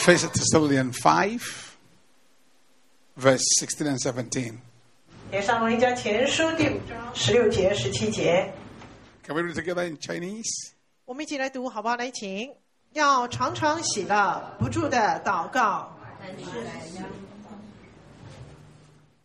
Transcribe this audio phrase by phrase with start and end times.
[0.00, 1.78] First Thessalonians 5,
[3.16, 4.58] verse 16 and 17.
[5.32, 8.52] 也上罗一家前书第五章十六节、十七节，
[9.24, 10.70] Can we read together in Chinese?
[11.04, 11.96] 我们一起来读，好不好？
[11.96, 12.54] 来，请
[12.92, 15.96] 要常常喜乐，不住的祷告，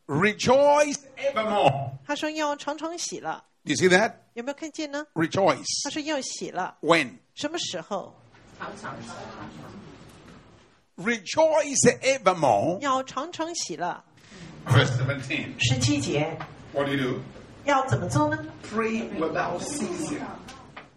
[0.07, 1.91] Rejoice evermore.
[2.05, 4.13] 他说要常常喜乐， You see that?
[4.34, 5.05] 有没有看见呢？
[5.13, 5.84] Rejoice.
[5.84, 7.17] 他说要喜乐， When?
[7.35, 8.16] 什么时候？
[10.98, 12.80] Rejoice evermore.
[12.81, 14.03] 要常常喜乐。
[14.66, 15.59] Verse 17.
[15.59, 16.38] 十七节
[16.73, 17.20] What do you do?
[17.66, 18.38] 要怎么做呢？
[18.71, 20.21] Pray without ceasing.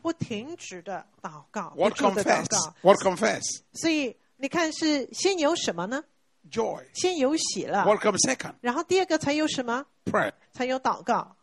[0.03, 2.49] 不停止的祷告，不 What 住的祷 confess?
[2.49, 2.75] 告。
[2.83, 3.43] What confess?
[3.73, 6.05] 所以你看，是先有什么呢？
[6.51, 6.85] Joy.
[6.93, 8.55] 先有喜乐， What comes second?
[8.61, 9.87] 然后第二个才有什么？
[10.05, 10.33] Prayer.
[10.53, 11.37] 才有祷告。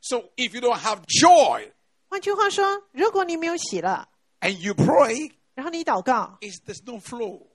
[0.00, 1.72] So if you don't have joy
[2.08, 4.08] 换句话说，如果你没有喜乐，
[4.40, 7.47] and you pray, 然后你祷告，is there's no flow.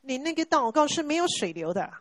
[0.00, 1.92] 你那个祷告是没有水流的。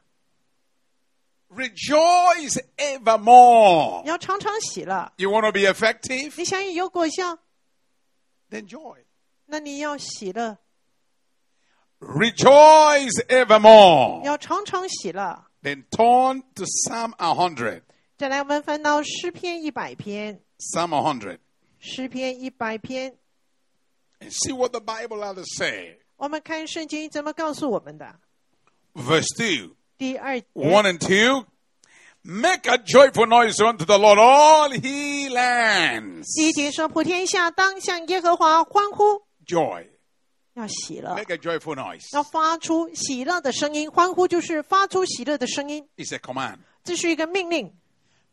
[1.50, 4.04] Rejoice evermore.
[4.06, 5.14] 要常常喜乐。
[5.18, 6.34] You want to be effective?
[6.36, 7.38] 你想有果效
[8.50, 9.04] ，Then joy.
[9.46, 10.58] 那你要喜乐
[12.00, 14.24] ，Rejoice evermore.
[14.24, 15.46] 要常常喜乐。
[15.62, 17.84] Then turn to Psalm 100.
[18.18, 21.38] 再来，我们翻到诗篇一百篇，Psalm 100.
[21.80, 23.18] 诗篇一百篇，
[24.22, 25.98] And see what the Bible has to say.
[26.17, 28.17] 我们看圣经怎么告诉我们的。
[28.94, 29.75] Verse 2.
[29.97, 31.44] 第二节 1 and 2.
[32.22, 36.25] Make a joyful noise unto the Lord, all he lands.
[36.36, 39.86] 第一节说：“普天下当向耶和华欢呼， Joy.
[40.55, 42.03] 要喜乐， Make a joyful noise.
[42.12, 43.89] 要发出喜乐的声音。
[43.89, 46.58] 欢呼就是发出喜乐的声音， It's a command.
[46.83, 47.72] 这是一个命令。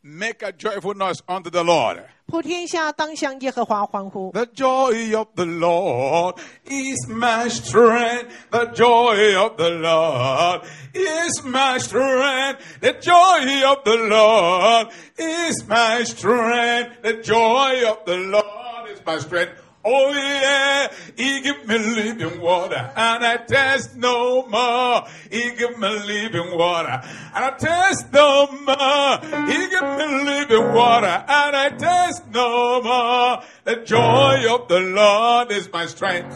[0.02, 2.04] Make a joyful noise unto the Lord.
[2.26, 4.30] 普天下当向耶和华欢呼。
[4.32, 8.30] The joy of the Lord is my strength.
[8.50, 10.62] The joy of the Lord
[10.94, 12.80] is my strength.
[12.80, 17.02] The joy of the Lord is my strength.
[17.02, 19.52] The joy of the Lord is my strength.
[19.88, 25.04] Oh yeah, He give me living water and I taste no more.
[25.30, 27.00] He give me living water
[27.34, 29.20] and I taste no more.
[29.46, 33.42] He give me living water and I taste no more.
[33.64, 36.34] The joy of the Lord is my strength.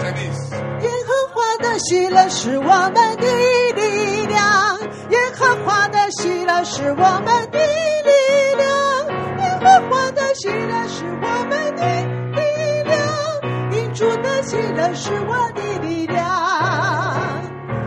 [0.00, 0.50] Chinese.
[0.80, 3.16] 耶和华的喜乐是我们的
[3.74, 4.80] 力量，
[5.10, 8.14] 耶和华的喜乐是我们的力
[8.56, 8.66] 量，
[9.38, 12.13] 耶和华的喜乐是我们的力量，因
[14.04, 16.20] 主的喜乐是我的力量。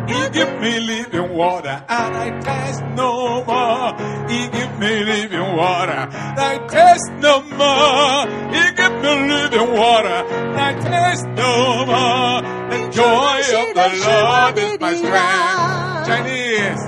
[0.08, 3.96] He give me living water and I taste no more.
[4.28, 8.28] He give me living water and I taste no more.
[8.52, 12.42] He give me living water and I taste no more.
[12.70, 16.08] The joy of the Lord is my strength.
[16.08, 16.84] Chinese.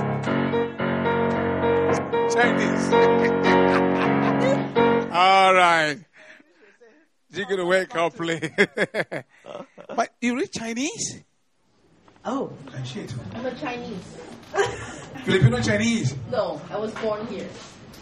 [2.34, 2.86] Chinese.
[5.12, 5.98] All right.
[7.31, 8.51] You're going to wake up late.
[9.95, 11.23] but you read Chinese?
[12.25, 12.51] Oh,
[13.33, 14.17] I'm a Chinese.
[15.23, 16.15] Filipino Chinese.
[16.29, 17.47] No, I was born here.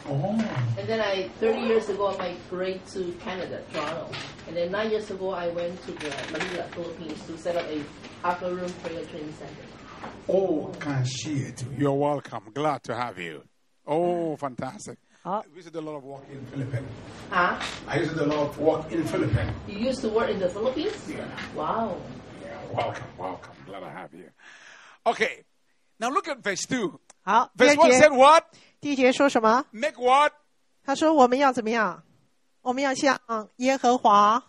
[0.08, 0.74] Oh.
[0.78, 4.10] And then I, 30 years ago, I migrated to Canada, Toronto.
[4.48, 7.84] And then nine years ago, I went to the Manila, Philippines to set up a
[8.24, 10.10] upper room prayer training center.
[10.28, 11.64] Oh, can see it.
[11.78, 12.46] You're welcome.
[12.54, 13.44] Glad to have you.
[13.86, 14.98] Oh, fantastic.
[15.25, 15.41] Ah.
[15.41, 16.89] I visited a lot of work in Philippines.
[17.31, 17.59] Huh?
[17.89, 19.53] I visited a lot of work in Philippines.
[19.67, 20.93] You used to work in the Philippines?
[21.09, 21.25] Yeah.
[21.57, 21.97] Wow.
[22.43, 23.53] Yeah, welcome, welcome.
[23.67, 24.31] Glad to have you.
[25.07, 25.45] Okay.
[25.99, 26.99] Now look at verse 2.
[27.23, 28.45] 好，第 Verse 二 1节 said，what?
[28.81, 29.65] 第一节说什么？
[29.71, 30.33] Make what?
[30.85, 32.03] 他说我们要怎么样？
[32.61, 33.19] 我们要向
[33.57, 34.43] 耶和华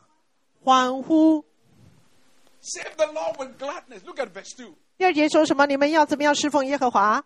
[0.61, 1.45] 欢呼。
[2.61, 4.03] Serve the Lord with gladness.
[4.05, 4.73] Look at verse 2.
[4.97, 5.65] 第二节说什么？
[5.67, 7.23] 你们要怎么样侍奉耶和华？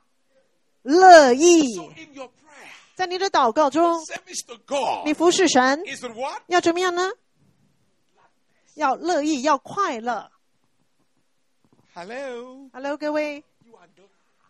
[0.83, 2.42] 乐意 So in your prayer,
[2.94, 3.98] 在你的祷告中
[5.04, 5.82] 你服侍神?
[6.46, 7.10] 要怎么样呢？
[8.74, 10.30] 要乐意，要快乐。
[11.94, 12.68] Hello.
[12.72, 13.44] Hello，各位.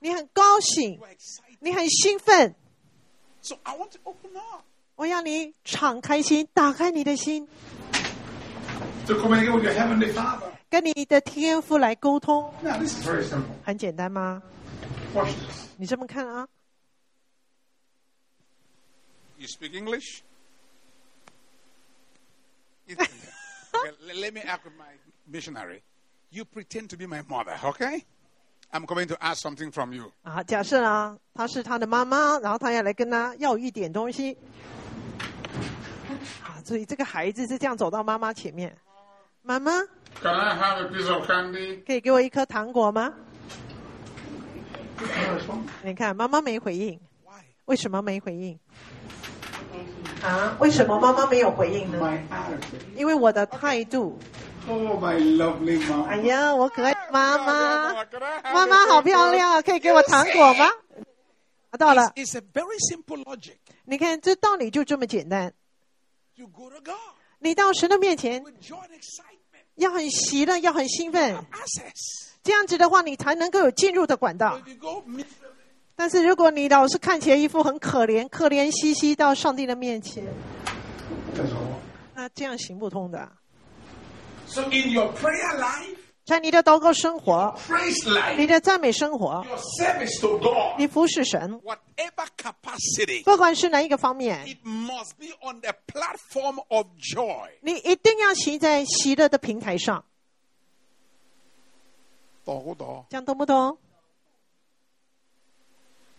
[0.01, 1.01] 你很高兴
[1.61, 2.55] 你很兴奋
[3.41, 4.65] ，So I want to open up
[4.97, 7.49] 我要你敞开心，打开你的心
[9.07, 10.51] ，to communicate with your heavenly Father.
[10.69, 12.53] 跟你的天父来沟通。
[12.63, 13.45] Now this is very simple.
[13.65, 14.43] 很简单吗.
[15.79, 16.47] 你这么看啊，
[19.45, 20.23] You speak English?
[22.89, 23.05] Okay,
[24.19, 24.97] let me act with my
[25.31, 25.83] missionary.
[26.31, 28.07] You pretend to be my mother, okay?
[28.73, 30.11] I'm going to ask something from you.
[30.23, 34.35] 啊，假设啊，她是他的妈妈，然后他要来跟他要一点东西，
[36.43, 38.75] 啊，所以这个孩子是这样走到妈妈前面，
[39.43, 39.73] 妈妈
[40.23, 41.85] ，Can I have a piece of candy?
[41.85, 43.13] 可以给我一颗糖果吗？
[45.83, 47.43] 你看，妈妈没回应，Why?
[47.67, 48.59] 为什么没回应？
[50.25, 52.19] 啊为什么妈妈没有回应呢？
[52.97, 54.19] 因为我的态度。
[56.09, 57.93] 哎呀我可爱妈妈。
[58.43, 60.71] 妈妈好漂亮可以给我糖果吗？
[61.71, 62.13] 拿到了。
[62.17, 63.57] It's a very simple logic.
[63.85, 65.53] 你看这道理就这么简单。
[67.41, 68.43] 你到神的面前
[69.75, 71.37] 要很喜乐要很兴奋。
[72.43, 74.59] 这样子的话你才能够有进入的管道。
[75.97, 80.25] 但是如果你老是看起来一副很可怜、可怜兮兮到上帝的面前，
[82.15, 83.31] 那这样行不通的。
[84.47, 95.27] So in your prayer life, 在你的祷告生活、praise life, 你的赞美生活、your service to God, 你服侍神，whatever capacity, 不管是哪一个方面，it must be
[95.47, 97.51] on the platform of joy.
[97.61, 100.05] 你一定要骑在喜乐的平台上，
[102.47, 102.53] 这
[103.11, 103.79] 样懂不懂？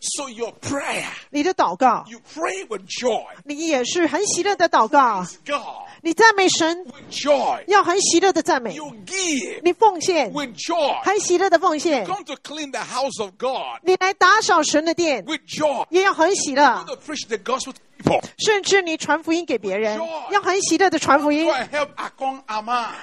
[0.05, 3.25] So your prayer, 你的祷告，you pray with joy.
[3.43, 5.61] 你也是很喜乐的祷告，God
[6.03, 7.63] 你赞美神，with joy.
[7.67, 11.01] 要很喜乐的赞美，You give 你奉献，with joy.
[11.01, 15.87] 很喜乐的奉献，Come to clean the house of God 你来打扫神的殿，with joy.
[15.89, 18.23] 也要很喜乐 Go，to preach the gospel to people.
[18.37, 19.99] 甚至你传福音给别人
[20.29, 21.47] 要很喜乐的传福音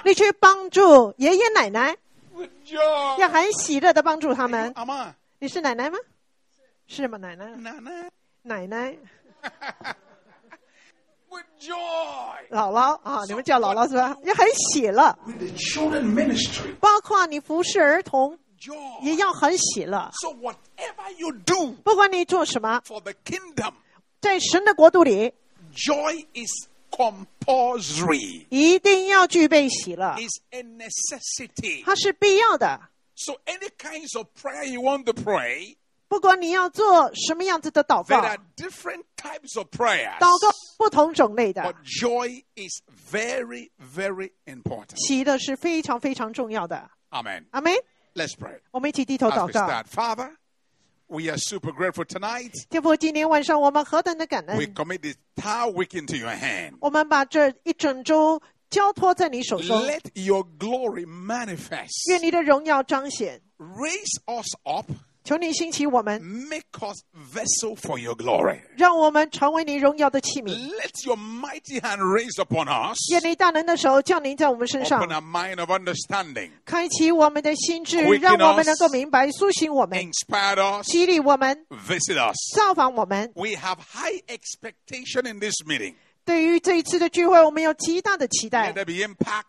[0.05, 1.97] 你去帮助爷爷奶奶
[2.33, 3.19] ，with joy.
[3.19, 4.73] 要很喜乐的帮助他们。
[4.75, 5.07] Ama,
[5.39, 5.97] 你是奶奶吗？
[6.93, 7.17] 是吗？
[7.17, 7.49] 奶奶
[8.43, 8.95] 奶奶
[11.27, 11.75] ，with joy.
[12.51, 14.15] 姥姥啊，你们叫姥姥是吧？
[14.23, 18.37] 也很喜乐，With the children ministry, 包括你服侍儿童
[19.01, 19.17] 也 joy.
[19.17, 20.11] 要很喜乐。
[20.21, 23.73] So whatever you do 不管你做什么，for the kingdom,
[24.21, 25.33] 在神的国度里
[25.73, 28.45] ，joy is compulsory.
[28.49, 31.83] 一定要具备喜乐，It's a necessity.
[31.83, 32.79] 它是必要的。
[33.15, 35.75] So any kinds of prayer you want to pray,
[36.12, 40.18] 不管你要做什么样子的祷告 there，are different types of prayers.
[40.18, 40.48] 祷告
[40.78, 42.80] 不同种类 But 的， joy is
[43.10, 44.96] very, very important.
[44.96, 46.90] 喜乐是非常非常重要的。
[47.10, 47.44] Amen.
[47.50, 47.74] 阿门。
[48.14, 48.60] Let's pray.
[48.70, 49.66] 我们一起低头 As 祷 we 告。
[49.68, 50.36] start, Father,
[51.08, 52.52] we are super grateful tonight.
[52.70, 54.74] 天父，今天晚上我们何等的感 We 恩！
[54.74, 56.78] commit this entire week into your hand.
[56.80, 58.40] 我们把这一整周
[58.70, 62.10] 交托在你手中， Let your glory manifest.
[62.10, 63.42] 愿你的荣耀彰显。
[63.58, 64.90] Raise us up.
[65.24, 67.02] 求你兴起我们， Make us
[67.34, 68.60] vessel for your glory.
[68.78, 70.56] 让我们成为你荣耀的器皿。
[70.56, 72.98] Let your mighty hand raise upon us.
[73.12, 76.50] 愿你大能的手降临在我们身 Open 上， a mind of understanding.
[76.64, 80.86] 开启我们的心智， Quicken 让我们 us 能够明白，苏醒我们， Inspire us.
[80.86, 82.56] 激励我们， Visit us.
[82.56, 83.30] 造访我们。
[83.34, 85.96] We have high expectation in this meeting.
[86.24, 89.44] 对于这一次的聚会，我们有极大的期 Let 待， there be impact,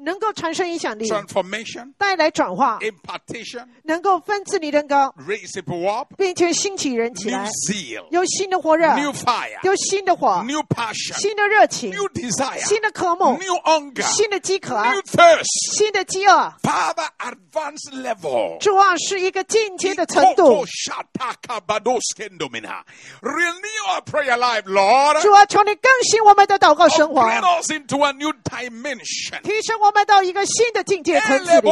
[0.00, 13.54] 能够产生影响力，transformation, 带来转化，impartation, 能够分赐你人高，raise people up, 并且兴起人起 new 来，zeal, 有新的火热，new fire, 有新的火，new passion, 新的热情，new desire, 新的渴慕，new
[13.64, 15.76] hunger, 新的饥渴，new thirst.
[15.76, 16.52] 新的饥饿。
[16.62, 18.58] Father, advanced level.
[18.58, 20.64] 主啊，是一个进阶的程度。
[20.66, 22.82] shataka badoskendumina.
[23.20, 25.20] Renew our prayer life, Lord.
[25.22, 29.42] 主啊，求你更新我们的祷告生活，Upgrade us into a new dimension.
[29.42, 31.18] 提升我我们到一个新的境界。
[31.18, 31.64] Thank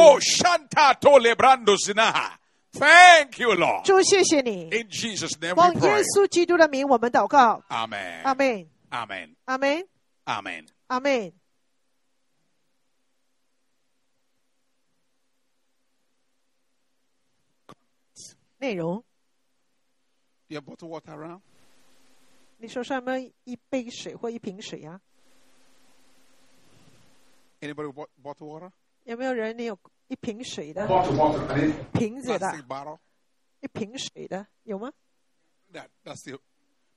[3.39, 4.71] you, 主，谢谢你。
[5.55, 7.63] 往耶稣基督的名，我们祷告。
[7.67, 8.23] 阿门。
[8.23, 8.67] 阿门。
[8.89, 9.35] 阿门。
[9.45, 9.87] 阿门。
[10.23, 10.65] 阿门。
[10.87, 11.31] 阿门。
[18.57, 19.03] 内容。
[20.49, 21.41] but water around？
[22.57, 24.99] 你手上没一杯水或一瓶水呀、
[27.66, 28.70] Anybody bought bottled water?
[29.04, 31.46] 有没有人你有一瓶水的 Bottled water.
[31.48, 32.98] I mean, 瓶子的 plastic bottle.
[33.60, 34.92] 一瓶水的有吗？
[35.72, 36.38] That, that's the.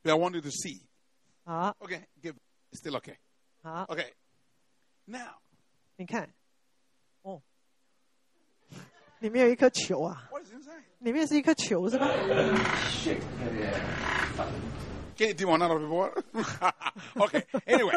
[0.03, 0.81] I want you to see.
[1.43, 2.35] 好， Okay, give.
[2.73, 3.17] Still okay.
[3.61, 4.11] 好， Okay.
[5.05, 5.35] Now,
[5.97, 6.33] 你看，
[7.21, 7.41] 哦，
[9.19, 10.83] 里面有一颗球啊， what is inside?
[10.99, 12.07] 里面是一颗球是吧？
[15.17, 16.23] Can you do one out of the water?
[17.15, 17.43] okay.
[17.65, 17.93] Anyway,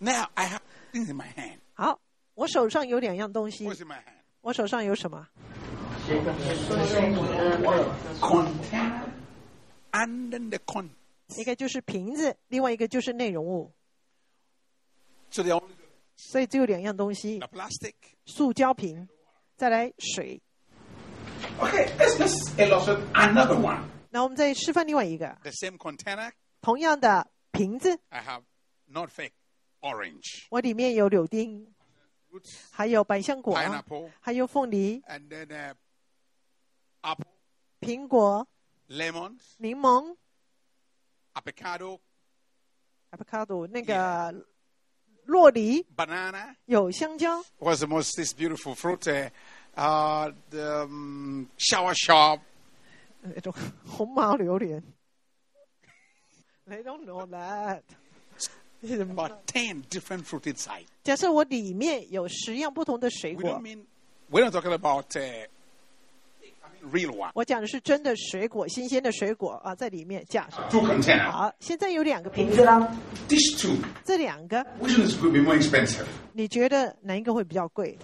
[0.00, 0.60] now I have
[0.92, 1.60] things in my hand.
[1.79, 1.99] 好，
[2.33, 3.63] 我手上有两样东西?
[4.41, 5.27] 我手上有什么
[8.19, 9.03] ？Container,
[9.91, 10.89] and then the con.
[11.37, 13.71] 一个就是瓶子，另外一个就是内容物
[15.29, 15.69] ，So the only
[16.15, 17.39] 所以只有两样东西.
[18.25, 19.07] 塑胶瓶，
[19.55, 20.41] 再来水。
[21.59, 23.83] Okay, let's let's illustrate another one.
[24.09, 26.31] 那我们再示范另外一个，The same container.
[26.59, 28.41] 同样的瓶子，I have
[28.87, 29.33] not fake
[29.80, 30.46] orange.
[30.50, 31.66] 我里面有柳丁，
[32.30, 35.74] fruits, 还有百香果， pineapple, 还有凤梨、 and then uh,
[37.02, 37.26] apple,
[37.80, 38.46] 苹果、
[38.88, 40.16] lemons, 柠檬、
[41.34, 41.98] avocado,
[43.10, 44.32] avocado 那个
[45.24, 46.54] 洛梨， banana.
[46.66, 49.06] 有香蕉， What's the most this beautiful fruit?
[49.06, 49.30] Uh,
[49.74, 52.40] uh, the um, shower shop.
[53.22, 53.54] 那种
[53.86, 54.82] 红毛榴莲。
[56.66, 57.82] They don't know that.
[58.83, 60.85] About ten different fruit inside.
[61.03, 63.85] 假设我里面有十样不同的水 We 果 don't，mean
[64.29, 65.47] we're not talking about uh, I
[66.39, 67.31] mean real one.
[67.33, 70.69] 我讲的是真的水果，新鲜的水果啊，在里面架上。
[70.69, 71.31] Two containers.
[71.31, 72.95] 好，现在有两个瓶子啦
[73.27, 76.05] ，These two, 这两个 which one is going to be more expensive?
[76.33, 77.97] 你觉得哪一个会比较贵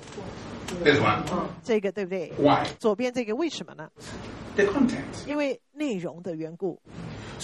[0.83, 1.23] ？This one.
[1.63, 2.65] 这个对不对？Why?
[2.79, 3.87] 左边这个为什么呢
[4.55, 5.27] ？The content.
[5.27, 6.81] 因为内容的缘故。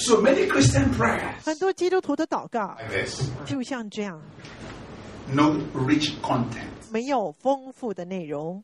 [0.02, 4.22] So many Christian prayers 很多基督徒的祷告 like this, 就像这样
[5.34, 6.70] ，no rich content.
[6.90, 8.64] 没有丰富的内容。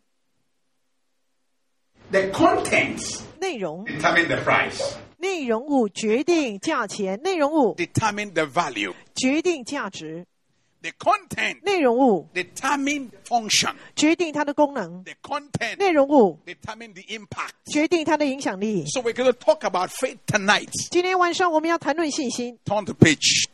[2.11, 4.81] The contents 内容 determine the price,
[5.17, 8.93] 内容物决定价钱，内容物 determine the value.
[9.13, 10.25] 决定价值，
[10.84, 13.74] The content 内容物 determine the function.
[13.94, 17.50] 决定它的功能， The content 内容物 determine the impact.
[17.70, 18.86] 决定它的影响力。
[18.86, 20.70] So we're going to talk about faith tonight.
[20.90, 22.58] 今天晚上我们要谈论信心。
[22.64, 23.46] Turn to page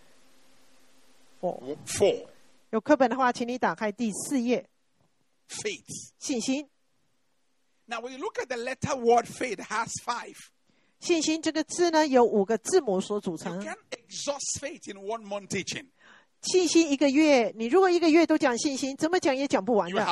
[1.40, 2.26] 哦， four.
[2.70, 4.64] 有课本的话，请你打开第四页，
[5.48, 6.12] Faith.
[6.20, 6.68] 信心。
[7.86, 10.36] Now, when you look at the letter word faith, it has five.
[11.00, 13.60] 信心这个字呢，由五个字母所组 You 成。
[13.64, 15.86] can't exhaust faith in one month teaching.
[16.43, 20.03] 信心一个月你如果一个月都讲信心怎么讲也讲不完的。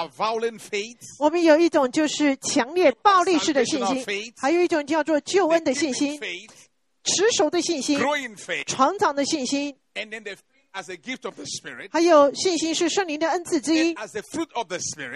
[1.20, 4.06] 我们有一种就是强烈暴力式的信心
[4.38, 6.20] 还有一种叫做救恩的信心
[7.04, 8.00] 持守的信心
[8.66, 9.76] 成长的信心。
[11.92, 13.96] 还有信心是圣灵的恩赐之一。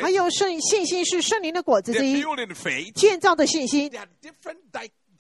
[0.02, 2.24] 还有圣信心是圣灵的果子之一。
[2.96, 3.92] 建造的信心。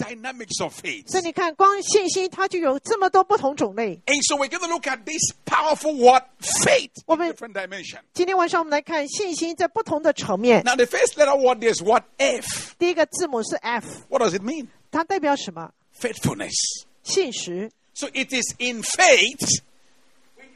[0.02, 1.08] dynamics of faith.
[1.08, 4.00] 所以你看，光信心它就有这么多不同种类。
[4.06, 7.98] And so we're going to look at this powerful word, faith, in Woman- different dimension.
[8.14, 10.62] 今天晚上我们来看信心在不同的层面。
[10.64, 12.04] Now, the first letter word is what?
[12.18, 12.74] F.
[12.78, 14.68] 第一个字母是 F， What does it mean?
[14.90, 15.72] 它代表什么？
[15.98, 16.54] Faithfulness.
[17.02, 17.70] 信实。
[17.94, 19.62] So it is in faith.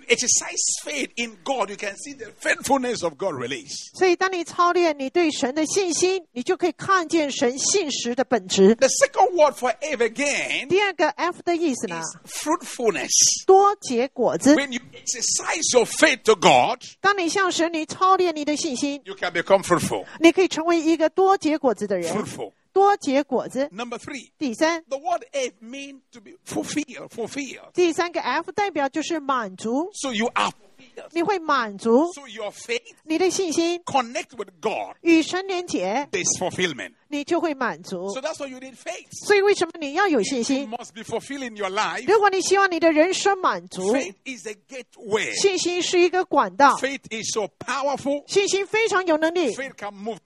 [0.07, 3.97] When you exercise faith in God, you can see the faithfulness of God released.
[3.97, 8.75] 所以，当你操练你对神的信心，你就可以看见神信实的本质。
[8.75, 13.09] The second word for F again 第二个 F 的意思呢，fruitfulness.
[13.45, 14.55] 多结果子。
[14.55, 20.05] When you exercise your faith to God, 当你向神你操练你的信心，you can become fruitful.
[20.19, 22.13] 你可以成为一个多结果子的人。
[22.13, 22.53] Fruitful.
[22.76, 23.68] 多结果子。
[23.72, 27.08] Number three, 第三， the word F means to be fulfilled.
[27.08, 27.72] Fulfilled.
[27.74, 31.08] 第三个 F 代表就是满足， So you are fulfilled.
[31.12, 34.96] 你会满足 So your faith 你的信心 connect with God.
[35.02, 36.94] 与神连结， There's fulfillment.
[37.08, 39.06] 你就会满足 So。that's why you need faith.
[39.26, 40.68] 所以，为什么你要有信 You 心？
[40.70, 42.04] must be fulfilling your life.
[42.10, 45.32] 如果你希望你的人生满足， Faith is a gateway.
[45.40, 48.24] 信心是一个管道， Faith is so powerful.
[48.26, 50.16] 信心非常有能力， Faith can move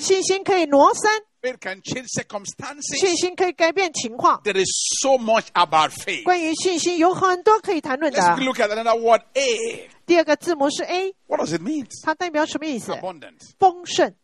[0.00, 2.06] 信心可以挪山，Faith can change
[2.98, 4.40] 信.心可以改变情况。
[4.44, 4.68] There is
[5.00, 6.24] so much about faith.
[6.24, 8.44] 关于信心有很多可以谈论 Let's 的。
[8.44, 9.88] look at another word, A.
[10.06, 11.86] 第二个字母是 A，What does it mean?
[12.04, 13.38] 它代表什么意思？Abundant.
[13.58, 14.14] 丰盛。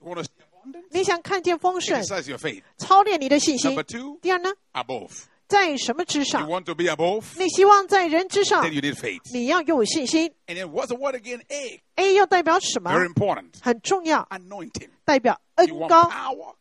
[0.00, 0.84] You want to see abundant?
[0.90, 2.62] 你想看见丰盛，Exercise your faith.
[2.78, 3.82] 操练你的信心 Number。
[3.84, 5.10] two, 第二呢，above.
[5.52, 7.24] 在什么之 You 上？want to be above?
[7.36, 9.20] 你希望在人之上 Then，you need faith.
[9.34, 10.32] 你要有信心。
[10.46, 11.42] And then what's the word again?
[11.48, 11.82] A.
[11.96, 13.50] A 又代表什么？Very important.
[13.60, 14.88] 很重要，Anointing.
[15.04, 16.10] 代表恩高。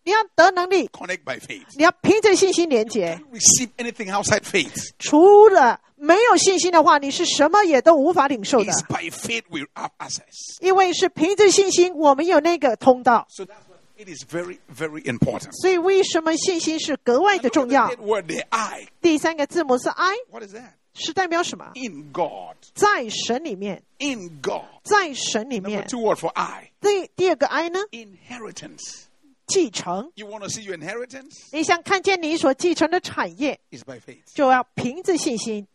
[0.03, 1.63] 你要得能力，Connect by faith.
[1.77, 3.17] 你要凭着信心连接。
[3.31, 4.89] Receive anything outside faith.
[4.99, 8.73] 除了没有信心的话，你是什么也都无法领受的。
[8.89, 10.59] By faith we have access.
[10.59, 13.25] 因为是凭着信心，我们有那个通道。
[13.29, 15.52] So that's why it is very, very important.
[15.60, 18.86] 所以为什么信心是格外的 Look 重 at 要 that？word, the I.
[19.00, 20.70] 第三个字母是 I， What is that?
[20.94, 21.72] 是代表什么？
[21.74, 22.56] In God.
[22.74, 24.64] 在神里面， In God.
[24.82, 25.86] 在神里 Number 面。
[25.88, 26.70] two word for I.
[26.80, 27.80] 第第二个 I 呢？
[27.90, 29.04] Inheritance.
[29.46, 30.10] 继承。
[30.16, 31.30] You want to see your inheritance?
[31.52, 34.22] 你想看见你所继承的产业， It's by faith.
[34.34, 35.66] 就要凭着信心。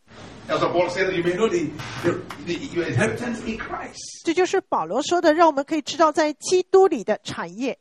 [0.49, 1.69] As the Paul said, you may know the,
[2.03, 3.95] the, the, your inheritance in Christ.
[4.25, 7.77] 这就是保罗说的，让我们可以知道在基督里的产业。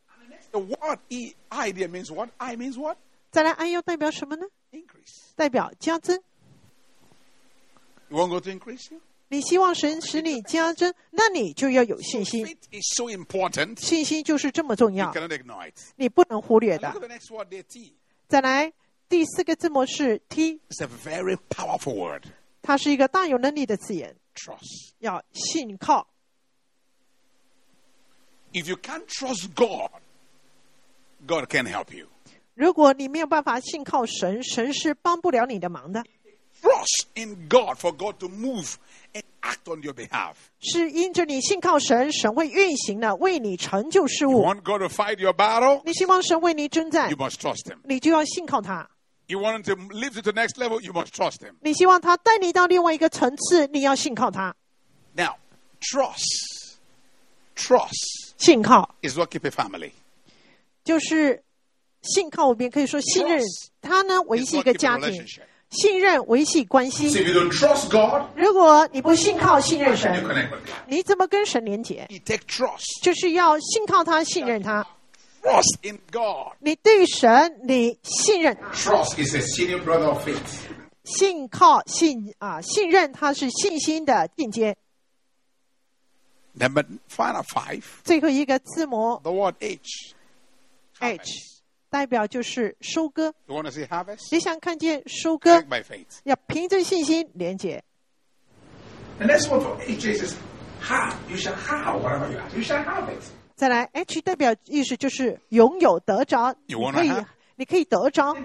[0.55, 2.29] The word E, I there means what?
[2.37, 2.95] I means what?
[3.29, 5.33] 再来，I 又代表什么呢？Increase.
[5.35, 6.17] 代表加增。
[8.07, 9.01] You want God to increase you?
[9.27, 12.45] 你希望神使你加增，那你就要有信心。
[12.45, 13.77] Faith is so important.
[13.81, 15.77] 信心就是这么重 You 要，cannot ignore it.
[15.97, 17.09] 你不能忽略 And look 的 at。
[17.09, 17.93] the next word there, T.
[18.29, 18.71] 再来，
[19.09, 22.23] 第四个字母是 T，It's a very powerful word.
[22.61, 24.91] 它是一个大有能力的字眼，Trust.
[24.99, 26.07] 要信靠。
[28.53, 29.91] If you can't trust God,
[31.26, 32.06] God can help you.
[32.54, 36.04] 如果你没有办法信靠神，神是帮不了你的忙的。
[36.62, 38.74] Trust in God for God to move
[39.14, 40.34] and act on your behalf.
[40.58, 44.42] 是因着你信靠神，神会运行的，为你成就事 You 物。
[44.42, 45.80] want God to fight your battle?
[45.86, 47.78] 你希望神为你征战 You，must trust Him.
[47.84, 48.90] 你就要信靠他。
[49.26, 50.82] You want Him to lift you to the next level?
[50.82, 51.54] You must trust Him.
[51.60, 54.54] 你希望他带你到另外一个层次，你要信靠他。
[55.14, 55.36] Now,
[55.80, 56.76] trust,
[57.56, 59.92] trust 信靠 is what keep a family.
[60.85, 61.43] 就是
[62.03, 63.41] 信靠无边，可以说信任
[63.81, 65.25] 他呢，维系一个家庭，
[65.69, 67.11] 信任维系关系。
[68.35, 70.23] 如果你不信靠信任神，
[70.87, 72.07] 你怎么跟神连接？
[73.01, 74.85] 就是要信靠他，信任他。
[76.59, 78.57] 你对神你信任？
[81.03, 84.75] 信靠信啊，信任他是信心的进阶。
[86.53, 89.19] Number final five，最后一个字母。
[89.21, 90.14] The word H。
[90.99, 93.33] H 代表就是收割。
[93.47, 94.27] You want to see harvest?
[94.31, 96.19] 你想看见收割 faith.
[96.23, 97.83] 要凭着信心连接。
[99.19, 100.35] And that's what for H is
[100.81, 101.13] have.
[101.29, 102.55] You shall have whatever you have.
[102.55, 103.23] You shall have it.
[103.55, 107.25] 再来，H 代表意思就是拥有得着，可以 have？
[107.57, 108.35] 你可以得着。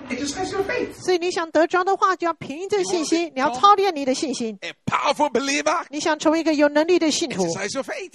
[1.02, 4.58] 所以你想得着的话，就要凭着信心，你要操练你的信心。
[4.86, 5.84] Powerful believer.
[5.90, 7.46] 你想成为一个有能力的信徒.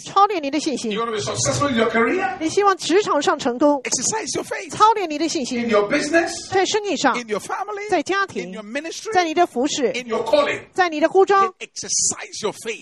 [0.06, 0.98] 操练你的信心?
[2.40, 3.82] 你希望职场上成功.
[4.72, 5.70] 操练你的信心
[6.52, 8.54] 在生意上，in your family, 在家庭
[9.14, 10.62] 在你的服饰，in your calling.
[10.74, 11.54] 在你的呼召.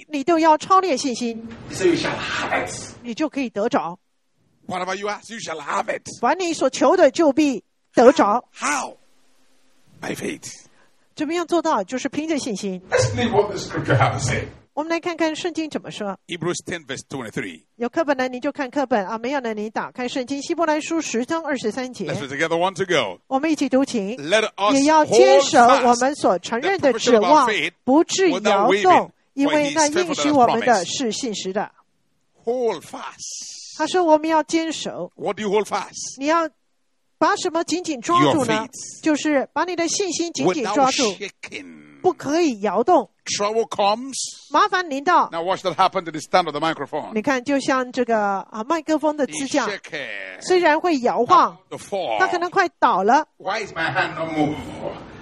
[0.09, 2.71] 你都要操练信心 you shall have it.
[3.01, 3.97] 你就可以得着。
[4.67, 6.03] Whatever you you shall have it.
[6.21, 8.43] 凡你所求的，就必得着。
[8.53, 8.97] How?
[10.01, 10.51] By faith.
[11.15, 11.83] 怎么样做到？
[11.83, 12.81] 就是凭着信心。
[12.89, 14.47] Let's read what the scripture has to say.
[14.73, 16.17] 我们来看看圣经怎么说。
[16.25, 22.57] Hebrews ten verse twenty three 有课本的你就看课本啊，没有的你打开圣经希伯来书十章二十三节 Let's，read together.
[22.57, 23.21] One to go.
[23.27, 24.17] 我们一起读请。
[24.73, 27.47] 也要坚守我们所承认的指望
[27.83, 31.71] 不致摇动，因为那应许我们的是信实的。
[32.43, 33.77] Hold fast.
[33.77, 36.17] 他说我们要坚守，What do you hold fast?
[36.17, 36.49] 你要
[37.23, 38.67] 把什么紧紧抓住呢
[39.01, 41.15] 就是把你的信心紧紧抓住，
[42.01, 43.09] 不可以摇动。
[43.23, 44.13] Trouble comes.
[44.51, 47.13] 麻烦临到，Now watch that happen to the stand of the microphone.
[47.13, 49.69] 你看，就像这个啊麦克风的支架，
[50.41, 51.57] 虽然会摇晃，
[52.19, 54.57] 它可能快倒了，Why is my hand not move?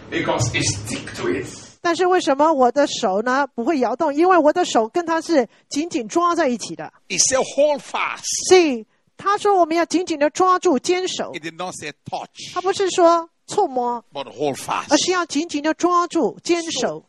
[0.09, 1.45] Because it stick to it.
[1.83, 4.13] 但是为什么我的手呢不会摇动？
[4.15, 6.91] 因为我的手跟它是紧紧抓在一起的。
[7.07, 8.23] He said hold fast.
[8.49, 8.87] 所以
[9.21, 14.57] 他说我们要紧紧的抓住、坚守 He，did not say touch, 他不是说触摸，but hold
[14.89, 17.05] 而.是要紧紧的抓住、坚守。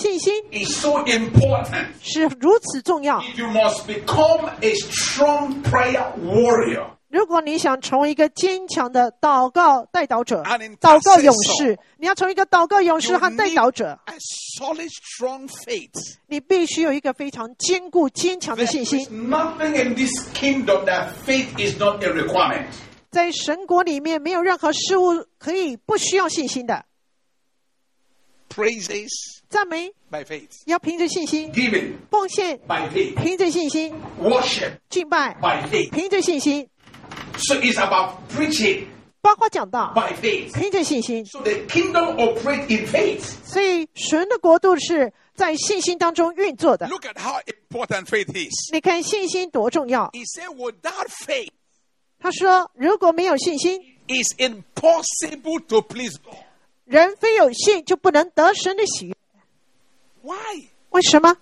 [0.00, 1.86] 信心 It's so important.
[2.00, 3.20] 是如此重要。
[3.36, 6.90] You must become a strong prayer warrior.
[7.14, 10.42] 如果你想成为一个坚强的祷告代祷者、
[10.80, 13.96] 祷告勇士，你要从一个祷告勇士和代祷者
[14.58, 19.06] solid, strong faith, 你必须有一个非常坚固、坚强的信心。
[23.10, 26.84] 在神国里面，没有任何事物可以不需要信心的。
[28.52, 29.08] Praises
[29.48, 30.62] 赞美 by faith.
[30.66, 31.52] 要凭着信心。
[31.52, 33.14] Giving 奉献 by faith.
[33.22, 33.94] 凭着信心。
[34.20, 35.92] Worship 敬拜 by faith.
[35.92, 36.68] 凭着信心。
[37.36, 38.86] So it's about preaching
[39.20, 40.52] 包括讲道 by faith.
[40.52, 41.24] 凭着信心。
[41.24, 43.22] So the kingdom operates in faith.
[43.44, 46.86] 所以神的国度是在信心当中运作的。
[46.88, 48.52] Look at how important faith is.
[48.72, 50.10] 你看信心多重要。
[50.12, 51.48] He said, without faith,
[52.20, 56.36] 他说，如果没有信心，it's impossible to please God.
[56.84, 59.14] 人非有信就不能得神的喜悦。
[60.22, 60.68] Why?
[60.90, 61.36] 为什么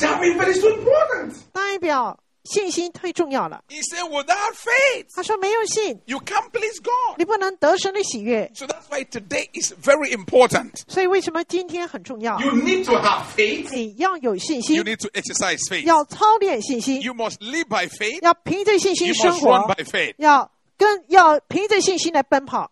[0.00, 1.34] ？That means is so important.
[1.52, 3.62] 代表信心太重要了。
[3.68, 7.16] He said, without faith, 他说，没有信，you can't please God.
[7.18, 8.50] 你不能得神的喜悦。
[8.54, 10.82] So that's why today is very important.
[10.88, 13.68] 所以为什么今天很重要？You need to have faith.
[13.72, 15.84] 你要有信心 You 心，need to exercise faith.
[15.84, 18.20] 要操练信心，You must live by faith.
[18.22, 20.14] 要凭着信心生活 You must run 活，by faith.
[20.18, 22.70] 要跟要凭着信心来奔跑。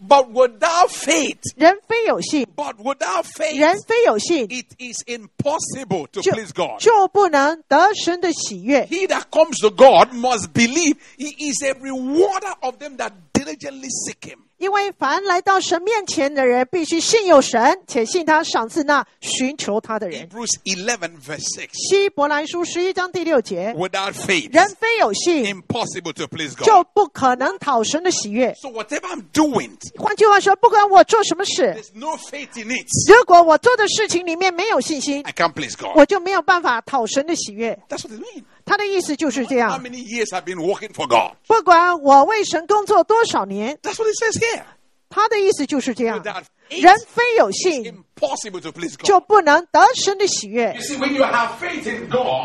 [0.00, 6.78] But without faith, 人非有信， but without faith, 人非有信， it is impossible to 就 please God.
[6.78, 8.84] 就不能得神的喜悦。
[8.84, 13.88] He that comes to God must believe He is a rewarder of them that diligently
[13.88, 14.40] seek Him.
[14.61, 20.29] 因为凡来到神面前的人，必须信有神，且信他赏赐那寻求他的人。
[20.29, 21.69] Hebrews 11, verse 6.
[21.73, 26.67] 希伯来书十一章第六节，Without faith, 人非有信，impossible to please God.
[26.67, 28.53] 就不可能讨神的喜悦。
[28.61, 32.85] So whatever I'm doing, 换句话说，不管我做什么事，there's no faith in it.
[33.09, 35.97] 如果我做的事情里面没有信心 I，can't please God.
[35.97, 37.79] 我就没有办法讨神的喜悦。
[37.89, 38.43] That's what it means.
[38.65, 39.83] 他的意思就是这 How 样。
[39.83, 41.35] many years I've been working for God?
[41.47, 44.63] 不管我为神工作多少年，That's what it says here.
[45.09, 46.23] 他的意思就是这样。
[46.69, 50.73] 人非有信，impossible to please 就.不能得神的喜悦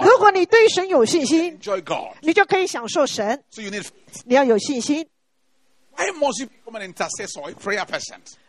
[0.02, 1.56] 如果你对神有信心，
[2.20, 3.44] 你就可以享受神。
[4.24, 5.06] 你要有信心。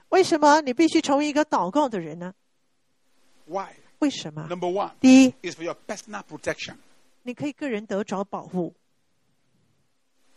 [0.09, 2.33] 为什么你必须成为一个祷告的人呢
[3.45, 3.67] ？Why?
[3.99, 6.75] 为什么？Number one 第一，is for your personal protection.
[7.26, 8.74] 你可以个人得着保护。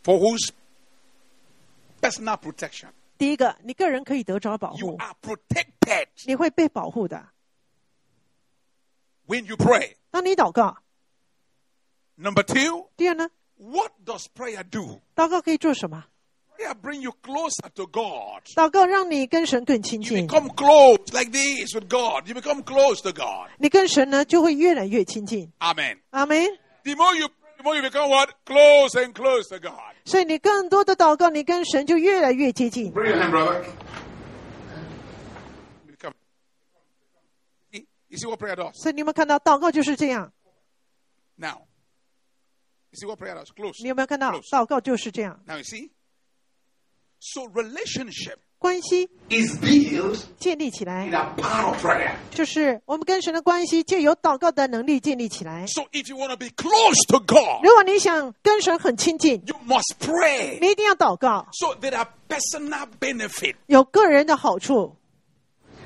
[0.03, 0.49] For whose
[2.01, 2.89] personal protection?
[3.17, 7.29] 第一个，你个人可以得着保 You 护， are protected 你会被保护的。
[9.27, 9.95] when you pray.
[10.11, 10.77] 当你祷告，
[12.17, 15.01] Number two, 第二呢， what does prayer do?
[15.15, 16.05] 祷告可以做什么？
[16.57, 18.43] Prayer bring you closer to God.
[18.55, 22.27] 祷告让你跟神更亲 You 近， become close like this with God.
[22.27, 23.49] You become close to God.
[23.57, 25.51] 你跟神呢就会越来越亲近。
[25.59, 25.99] Amen.
[26.11, 26.37] 阿门。
[26.83, 28.29] The more you pray, the more you become what?
[28.45, 29.95] Close and close to God.
[30.05, 32.91] 所以你更多的祷告，你跟神就越来越接近。
[32.93, 33.65] Bring your hand, brother.
[35.87, 36.13] Become-
[37.73, 38.73] See- You see what prayer does?
[38.75, 40.31] 所以你有没有看到祷告就是这样？
[41.37, 41.67] Now,
[42.91, 43.47] you see what prayer does?
[43.53, 43.81] Close.
[43.81, 44.49] 你有没有看到 Close.
[44.49, 45.41] 祷告就是这样？
[45.47, 45.91] Now you see?
[47.19, 52.12] So relationship 关系 is built 建立起 in 来，a power of prayer.
[52.30, 55.66] 就是我们跟神的关系借由祷告的能力建立起来。
[55.66, 60.60] So if you want to be close to God, 如果你想跟神很亲近，you must pray.
[60.60, 63.54] 你一定要祷告，So there are personal benefit.
[63.66, 64.94] 有个人的好处。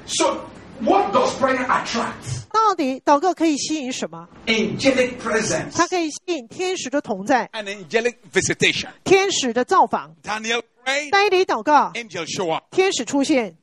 [0.06, 0.40] So
[0.80, 2.44] what does prayer attract?
[2.52, 8.88] 到底祷告可以吸引什么？Angelic presence 它可以吸引天使的同在，and angelic visitation.
[9.04, 10.14] 天使的造访。
[10.22, 12.64] Daniel prayed, 当你祷告，angels show up.
[12.70, 13.56] 天使出现。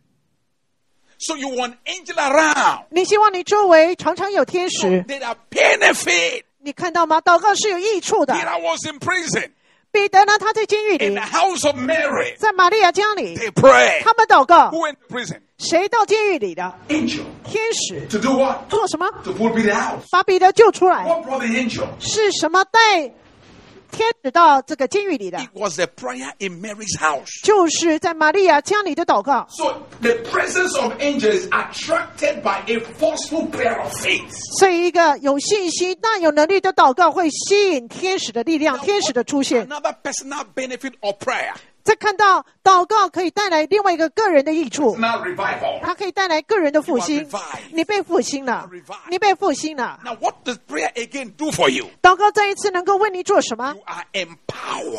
[1.20, 2.86] So you want angel around.
[2.90, 6.44] 你希望你周围常常有天使，There are benefit.
[6.60, 7.22] 你看到吗？
[7.22, 8.34] 祷告是有益处的。
[8.34, 9.52] Peter was in prison
[9.92, 10.34] 彼得呢？
[10.40, 12.36] 他在监狱 in 里 the，house of Mary.
[12.38, 14.02] 在玛利亚家里，They pray.
[14.04, 14.88] 他们祷告 Who。
[14.88, 15.40] went to prison?
[15.58, 17.22] 谁到监狱里的？Angel.
[17.44, 18.70] 天使 To do what?
[18.70, 20.00] 做什么？To pull Peter out.
[20.12, 21.04] 把彼得救出来。
[21.06, 21.86] What brought the angel?
[22.00, 23.12] 是什么带
[23.91, 25.39] 天使到这个监狱里的？
[25.39, 27.29] It was the prayer in Mary's house.
[27.45, 29.47] 就是在玛利亚家里的祷告。
[29.51, 34.31] So the presence of angels is attracted by a forceful prayer of faith.
[34.59, 39.67] 所以，一个有信心、大有能力的祷告会吸引天使的力量、天使的出现。
[39.67, 41.55] Another personal benefit of prayer.
[41.84, 44.96] 再看到祷告可以带来另外一个个人的益处，
[45.82, 47.28] 它可以带来个人的复兴。
[47.72, 48.70] 你被复兴了，
[49.10, 50.00] 你被复兴了。
[52.02, 53.76] 祷告再一次能够为你做什么？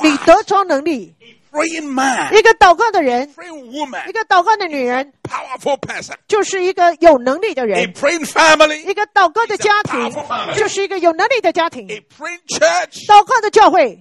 [0.03, 1.14] 你得着能力。
[1.53, 6.15] A praying man, 一个祷告的人，praying woman, 一个祷告的女人，powerful person.
[6.27, 7.83] 就是一个有能力的人。
[7.83, 10.11] 一个祷告的家庭，
[10.57, 11.87] 就是一个有能力的家庭。
[11.87, 13.99] 祷告的教会.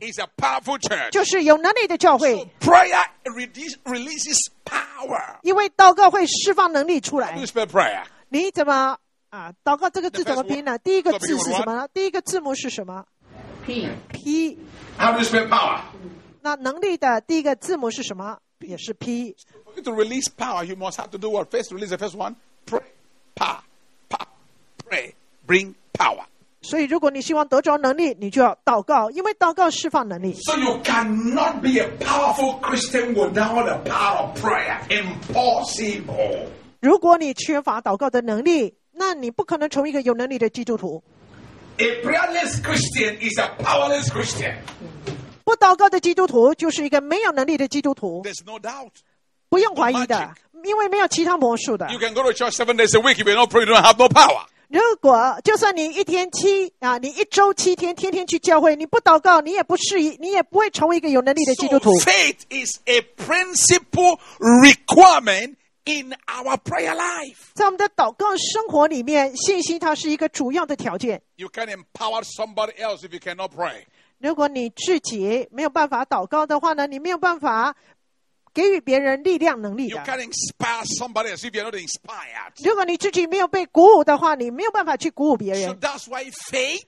[1.11, 2.47] 就是有能力的教会。
[2.61, 5.37] prayer release, releases power.
[5.41, 7.37] 因为祷告会释放能力出来?
[8.29, 8.97] 你怎么
[9.29, 9.51] 啊？
[9.65, 10.77] 祷告这个字怎么拼呢？
[10.77, 11.87] 第一个字是什么呢？
[11.93, 13.03] 第一个字母是什么
[13.65, 14.57] P.？P。
[14.97, 15.81] How do you spell power?
[16.41, 18.37] 那能力的第一个字母是什么？
[18.59, 19.35] 也是 P。
[19.65, 21.49] For you to release power, you must have to do what?
[21.49, 22.35] First, release the first one.
[22.65, 22.81] Pray.
[23.35, 23.61] Power.
[24.09, 24.27] Power.
[24.87, 25.13] Pray.
[25.47, 26.25] Bring power.
[26.63, 30.33] 所以，如果你希望得着能力，你就要祷告，因为祷告释放能力。
[30.43, 34.79] So you cannot be a powerful Christian without the power of prayer.
[34.89, 36.49] Impossible.
[36.79, 41.03] 如果你缺乏祷告的能力，那你不可能成为一个有能力的基督徒。
[41.77, 44.57] A prayerless Christian is a powerless Christian.
[45.43, 48.91] 不祷告的基督徒就是一个没有能力的基督徒，There's no doubt.
[49.49, 51.89] 不用怀疑的，因为没有其他魔术的。
[51.91, 53.15] You can go to church seven days a week.
[53.15, 54.45] If you don't pray, you don't have no power.
[54.69, 61.99] 如果就算你一天七啊，你一周七天，天天去教会，你不祷告，你也不适宜，你也不会成为一个有能力的基督 So 徒。
[61.99, 67.35] faith is a principal requirement in our prayer life.
[67.53, 71.21] 在我们的祷告生活里面，信心它是一个主要的条件。
[71.35, 73.83] You can empower somebody else if you cannot pray.
[74.21, 77.75] 如果你自己没有办法祷告的话呢，你没有办法
[78.53, 80.03] 给予别人力量能力 You 的。
[80.05, 82.63] can inspire somebody else if you're not inspired.
[82.63, 85.79] 如果你自己没有被鼓舞的话，你没有办法去鼓舞别 So 人。
[85.79, 86.81] that's why faith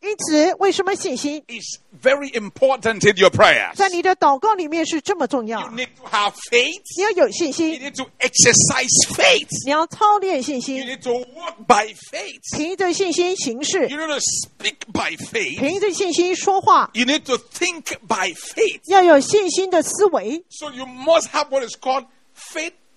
[0.00, 3.74] 因此，为什么信心 is very important in your prayers.
[3.74, 6.80] 在你的祷告里面是这么重 You 要？need to have faith.
[6.96, 9.48] 你要有信 You 心，need to exercise faith.
[9.64, 12.40] 你要操练信 You 心，need to walk by faith.
[12.56, 15.58] 凭着信心行事，You need to speak by faith.
[15.60, 18.80] 凭着信心说话，You need to think by faith.
[18.86, 20.44] 要有信心的思维。
[20.50, 22.05] So you must have what is called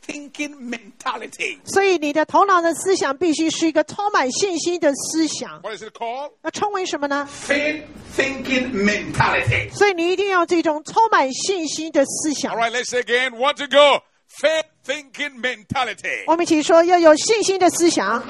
[0.05, 1.59] thinking mentality.
[1.64, 5.61] 所以你的头脑的思想必须是一个充满信心的思想。
[5.62, 6.33] What is it called?
[6.42, 7.29] 要称为什么呢？
[7.46, 7.85] Faith
[8.16, 9.72] thinking mentality.
[9.72, 13.37] 所以你一定要这种充满信心的思想 All。right, let's say again.
[13.37, 14.03] One to go.
[14.29, 16.25] Faith thinking mentality.
[16.27, 18.20] 我们一起说要有信心的思想，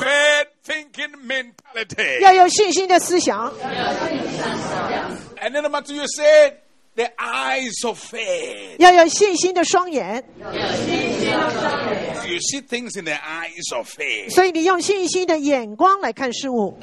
[0.00, 2.20] Faith thinking mentality.
[2.20, 3.52] 要有信心的思想。
[5.42, 6.54] And then number two, you said
[6.95, 8.77] The eyes of faith.
[8.79, 14.31] 要有信心的双眼，You see things in the eyes of faith.
[14.33, 16.79] 所以你用信心的眼光来看事物。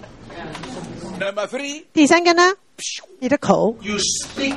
[1.19, 2.55] Number three, 第三个呢，
[3.21, 4.57] 你的口 you speak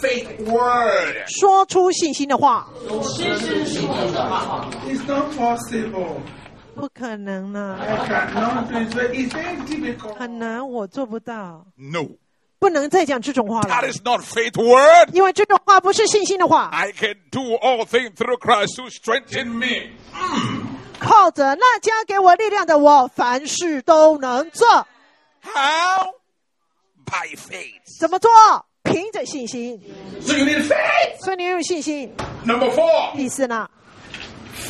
[0.00, 1.24] faith word.
[1.26, 2.68] 说出信心的话，
[3.16, 3.34] 信
[3.66, 6.16] 心的话 It's not possible.
[6.74, 8.94] 不可能呢，I cannot do it.
[9.12, 10.14] It's very difficult.
[10.14, 12.08] 很难，我做不到，No,
[12.62, 15.10] 不能再讲这种话了 that，is not faith word.
[15.12, 16.70] 因为这种话不是信心的话。
[16.72, 19.90] I can do all things through Christ who strengthens me.
[21.00, 24.68] 靠着那加给我力量的我，凡事都能做。
[25.42, 26.14] How?
[27.04, 27.98] By faith.
[27.98, 28.30] 怎么做？
[28.84, 29.80] 凭着信心。
[30.20, 31.24] So you need faith.
[31.24, 32.14] 所以你要有信心。
[32.44, 33.68] Number four, 第四呢，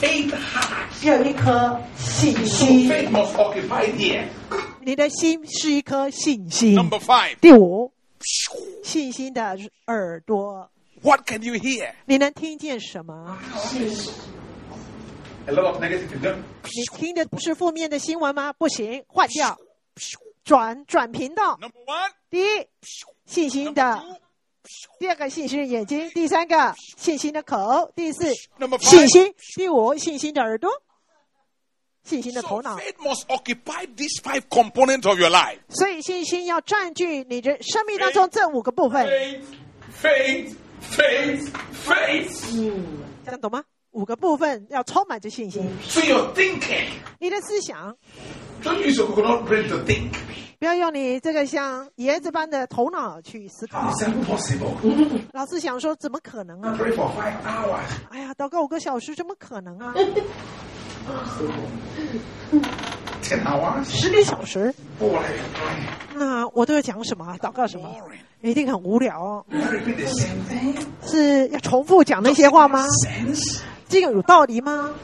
[0.02, 1.06] faith heart.
[1.06, 2.90] 要有一颗信 So 心。
[2.90, 4.24] faith must occupy here.
[4.80, 6.74] 你的心是一颗信心。
[6.74, 7.92] Number five, 第五，
[8.82, 10.68] 信心的耳朵
[11.02, 11.92] ，what can you hear?
[12.06, 13.38] 你能听见什么
[15.46, 16.36] ？A lot of negative things.
[16.64, 18.52] 你听的不是负面的新闻吗？
[18.52, 19.56] 不行，换掉，
[20.44, 21.56] 转转频道。
[21.60, 22.66] Number one, 第一，
[23.24, 24.02] 信心的
[24.98, 28.32] 第二个，信心的眼睛；第三个，信心的口；第四，
[28.80, 30.70] 信.心；第五，信心的耳朵，
[32.04, 32.76] 信心的头脑。
[32.76, 35.58] faith must occupy these five components of your life.
[35.68, 39.42] 所以，信心要占据你的生命当中这五个部分，Faith,
[40.00, 41.48] faith, faith,
[41.86, 42.82] faith.
[43.24, 43.64] 这样懂吗？
[43.92, 45.62] 五个部分要充满着信心。
[45.82, 46.88] So you're thinking.
[47.18, 47.94] 你的思想
[48.64, 50.12] Don't use your coconut brain to think.
[50.62, 53.90] 不要用你这个像椰子般的头脑去思考。
[53.90, 54.70] Is possible？
[55.32, 57.80] 老师想说，怎么可能啊？Pray for five hours。
[58.10, 59.92] 哎呀，祷告五个小时，怎么可能啊。
[63.84, 64.72] 十个小时。
[66.14, 67.36] 那我都要讲什么？
[67.40, 67.92] 祷告什么？
[68.40, 69.44] 一定很无聊。
[71.04, 72.86] 是要重复讲那些话吗？
[73.88, 74.94] 这个有道理吗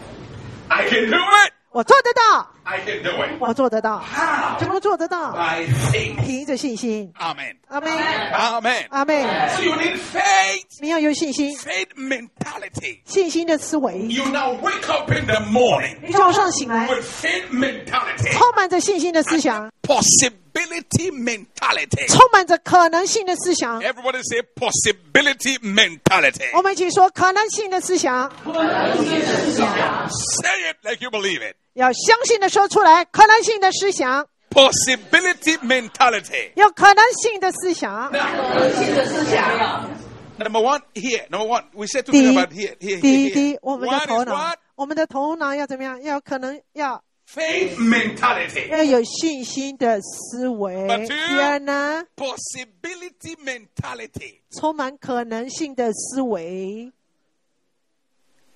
[0.69, 1.53] ？I can do it。
[1.73, 2.49] 我做得到。
[2.68, 3.32] I can do it.
[3.40, 4.58] 我做得到， How?
[4.60, 5.34] 怎么做得到？
[5.34, 6.16] By faith.
[6.26, 7.12] 凭着信心。
[7.20, 7.56] Amen.
[7.68, 7.90] 阿妹，
[8.32, 8.86] Amen.
[8.90, 9.24] 阿妹，
[9.58, 10.64] So you need faith.
[10.80, 13.00] 你要有信心， Faith mentality.
[13.06, 14.08] 信心的思维。
[14.08, 18.32] You now wake up in the morning 你早上醒来， with faith mentality.
[18.32, 22.08] 充满着信心的思想， Possibility mentality.
[22.08, 23.82] 充满着可能性的思想。
[23.82, 26.50] Everybody say possibility mentality.
[26.56, 28.54] 我们一起说可能性的思想， Say
[30.72, 31.56] it like you believe it.
[31.79, 33.05] 要相信的说出来。
[33.07, 36.51] 可能性的思想，Possibility mentality.
[36.57, 38.11] 有可能性的思想。
[38.11, 39.89] 可能性的思想
[40.39, 41.27] Number one, here.
[41.31, 46.03] Number one, we said to 第 me 一 about here, here, 第一，here, 第一我们的头脑我们的头脑要怎么样？
[46.03, 48.69] 要可能要 Faith mentality.
[48.69, 50.75] 要有信心的思维。
[51.07, 54.37] 第二呢，Possibility mentality.
[54.51, 56.93] 充满可能性的思维。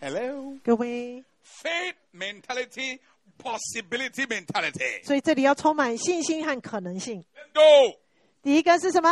[0.01, 0.57] Hello?
[0.65, 2.99] 各位，Faith mentality,
[3.43, 5.05] possibility mentality.
[5.05, 7.25] 所以这里要充满信心和可能性。
[7.35, 7.99] Let s go.
[8.43, 9.11] 第一个是什么？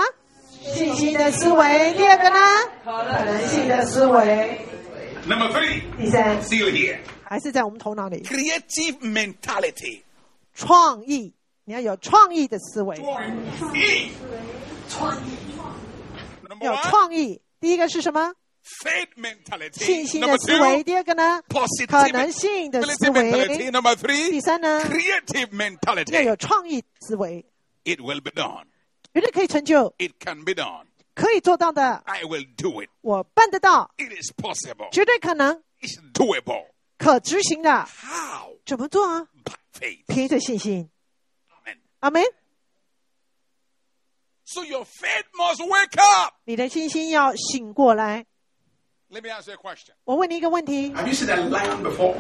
[0.75, 2.37] 信心的思维第二个呢？
[2.85, 4.61] 可能性的思维。
[5.27, 5.83] Number three.
[5.99, 6.41] 第三。
[7.25, 8.23] 还是在我们头脑里。
[8.23, 10.03] Creative mentality.
[10.55, 11.35] 创意。
[11.65, 12.97] 你要有创意的思维。
[12.97, 13.25] 创
[13.75, 14.11] 意。
[16.61, 17.41] 有创意。
[17.61, 18.33] 第一个是什么？
[18.63, 19.85] Faith mentality.
[19.85, 20.83] 信心的思维。
[20.85, 23.71] 第二个呢？positive 可能性的思维。
[23.71, 26.23] Number 第 three, 三呢？creative 要 mentality.
[26.23, 27.45] 有创意思维
[27.85, 28.65] ，It will be done.
[29.13, 30.87] 绝对可以成就，It can be done.
[31.15, 32.89] 可以做到的，I will do it.
[33.01, 34.91] 我办得到，It is possible.
[34.93, 36.67] 绝对可能，It's doable.
[36.97, 37.71] 可执行的。
[37.87, 38.57] How?
[38.65, 40.05] 怎么做啊？By faith.
[40.07, 40.91] 凭着信心。
[41.65, 41.79] Amen.
[42.01, 42.23] 阿门。
[44.45, 46.35] So your faith must wake up.
[46.45, 48.27] 你的信心要醒过来。
[49.10, 49.94] Let me ask you a question.
[50.04, 52.16] 我问你一个问题： Have you seen a lion before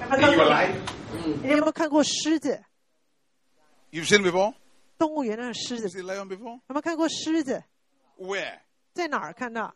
[0.00, 0.74] 有没 in 有 your 看 life?
[1.42, 2.62] 你有没有看过狮子？
[3.90, 4.54] You've seen it before?
[4.96, 6.60] 动物园那个狮 You 子， seen lion before?
[6.68, 7.62] 有没有看过狮子？
[8.18, 8.60] Where?
[8.94, 9.74] 在哪儿看到？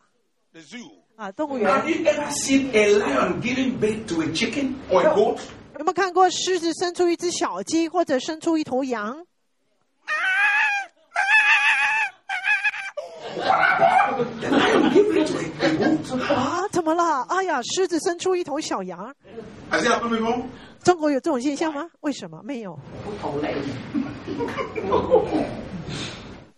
[0.53, 1.03] The zoo.
[1.17, 5.13] 啊，动物 Have 园 you ever seen a lion giving birth to a chicken or a
[5.13, 5.39] goat?
[5.77, 9.25] 有没有看过狮子生出一只小鸡，或者生出一头羊？
[13.35, 13.43] The
[16.34, 17.22] 啊，怎么了？
[17.28, 19.14] 哎呀，狮子生出一头小羊。
[19.70, 20.44] It?
[20.82, 21.86] 中国有这种现象吗？
[22.00, 22.78] 为什么没有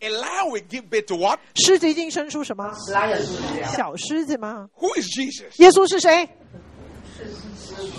[0.00, 1.38] ？A lion will give birth to what?
[1.54, 2.70] 狮子一定生出什么.
[3.74, 5.46] 小狮子吗？Who is Jesus?
[5.62, 6.28] 耶稣是谁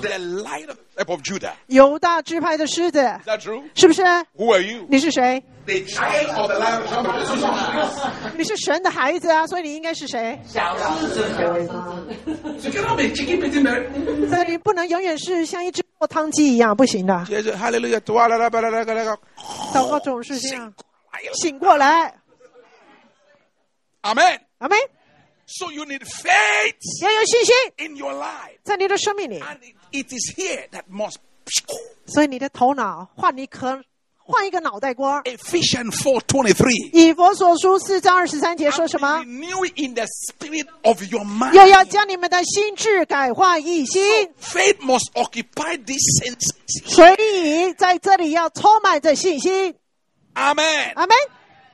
[0.02, 0.70] ？The lion
[1.08, 1.54] of, Judah.
[1.67, 3.63] 犹大支派的狮子，Is that true?
[3.74, 4.04] 是不是
[4.36, 4.86] ？Who are you?
[4.89, 5.43] 你是谁？
[8.38, 10.39] 你是神的孩子啊，所以你应该是谁？
[10.47, 11.73] 小狮子，小狮子。
[14.30, 17.25] 所以你不能永远是像一只落汤鸡一样，不行的。
[17.58, 20.73] 哈利路亚，祷告总是这样，
[21.34, 22.15] 醒过来。
[24.01, 24.23] 阿门，
[24.60, 24.77] 阿门。
[25.47, 27.56] So you need faith，要有信心。
[27.77, 29.41] In your life，在你的生命里。
[29.41, 29.60] And
[29.91, 31.17] it is here that must，
[32.06, 33.84] 所以你的头脑换一颗。
[34.28, 35.22] 换一个脑袋瓜。
[35.24, 36.92] Ephesians 4.23.
[36.94, 41.54] 以佛所书四章二十三节说什么？Renew in the spirit of your mind.
[41.54, 44.04] 又要将你们的心智改换一新。
[44.40, 46.54] Faith must occupy these senses.
[46.86, 49.74] 所以在这里要充满着信心。
[50.34, 50.94] Amen.
[50.96, 51.16] 阿门。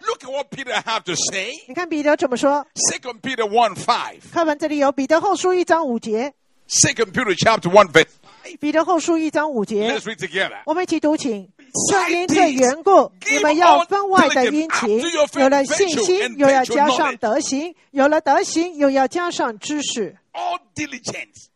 [0.06, 1.54] Look at what Peter have to say.
[1.68, 4.16] 你看彼得怎么说？Second Peter 1 5.
[4.34, 6.34] 课本这里有彼得后书一章五节
[6.68, 8.08] ，Second Peter chapter one verse
[8.46, 8.58] 5.
[8.60, 10.62] 彼得后书一章五节 Let's，read together.
[10.66, 11.50] 我们一起读，请。
[11.90, 15.02] 正因这缘故，你们要分外的殷勤，
[15.40, 20.16] 有了信心，又要加上德行；有了德行，又要加上知识。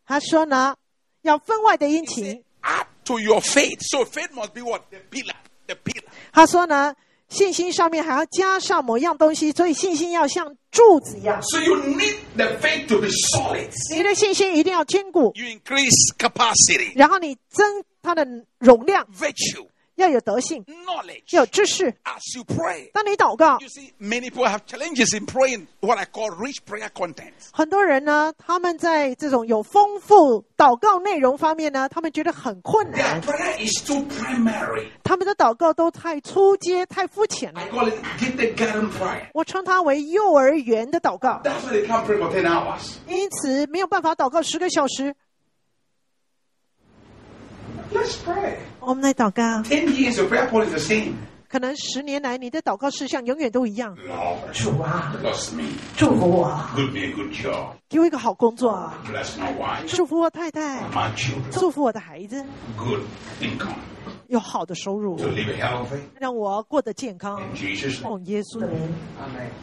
[0.04, 0.74] 他说呢，
[1.22, 2.42] 要分外的殷勤。
[2.62, 3.78] add to your faith.
[3.82, 4.82] So faith must be what?
[4.90, 5.36] The pillar.
[5.66, 6.04] The pillar.
[6.32, 6.94] 他说呢，
[7.28, 11.40] 信心上面还要加上某样东西，所以信心要像柱子一样。
[11.42, 13.70] So you need the faith to be solid.
[13.94, 18.26] 你的信心一定要坚固，You increase capacity, 然后你增它的
[18.58, 19.66] 容量，virtue,
[19.98, 20.64] 要有德性
[21.30, 21.92] 有知识。
[22.04, 22.90] As you pray.
[22.92, 27.32] 当你祷告 You，see, many people have challenges in praying what I call rich prayer content.
[27.52, 34.88] 很多人呢，他们在这种有丰富祷告内容方面呢，他们觉得很困 Their 难，prayer is too primary.
[35.04, 37.68] 他们的祷告都太粗阶、太肤浅了 I。
[37.68, 39.28] call it kindergarten prayer.
[39.34, 42.94] 我称它为幼儿园的祷告，That's why they can't pray for 10 hours.
[43.08, 45.14] 因此没有办法祷告十个小时。
[47.92, 48.56] Let's pray.
[48.80, 51.14] 我们来祷告，Ten years, your prayer point is the same.
[51.48, 53.96] 可能十年来你的祷告事项永远都一样。
[53.96, 55.64] Lord, 主啊，bless me.
[55.96, 57.70] 祝福我，Give me a good job.
[57.88, 59.96] 给我一个好工作，Bless my wife.
[59.96, 61.50] 祝福我太太，My children.
[61.58, 62.44] 祝福我的孩子
[62.76, 63.00] ，Good
[63.40, 63.76] income.
[64.26, 66.00] 有好的收入 healthy.
[66.20, 67.40] 让我过得健康。
[67.40, 68.06] In Jesus' name.
[68.14, 68.78] 哦，耶稣的名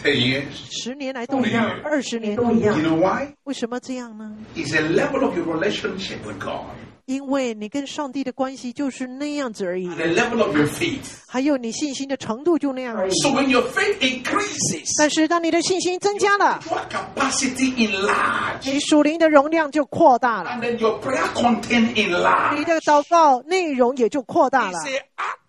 [0.04, 0.46] ，10 years.
[0.72, 3.28] 十年来都一样，二十年都一 You 样，know why?
[3.44, 6.66] 为什么这样呢？It's a level of your relationship with God.
[7.06, 11.02] 因为你跟上帝的关系就是那样子而已，And the level of your faith.
[11.28, 13.12] 还有你信心的程度就那样而已。
[13.22, 18.72] So when your faith increases, 但是当你的信心增加了，your capacity enlarges.
[18.74, 24.80] 你属灵的容量就扩大了，And then your prayer content 你.的祷告内容也就扩大了。
[24.80, 25.00] say,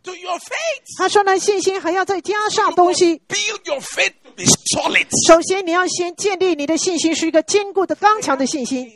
[0.02, 0.98] to your faith.
[0.98, 3.22] 他说呢，信心还要再加上东西。
[3.28, 5.06] build your faith to be solid.
[5.26, 8.92] 首先，你要先建立你的信心是一个坚固的、刚强的信心。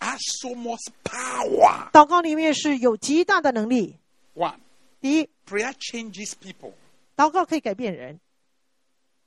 [0.00, 1.90] Has so much power.
[1.92, 3.96] 祷告里面是有极大的能力。
[4.34, 4.56] One,
[5.00, 6.72] 第一，prayer changes people.
[7.16, 8.18] 祷告可以改变人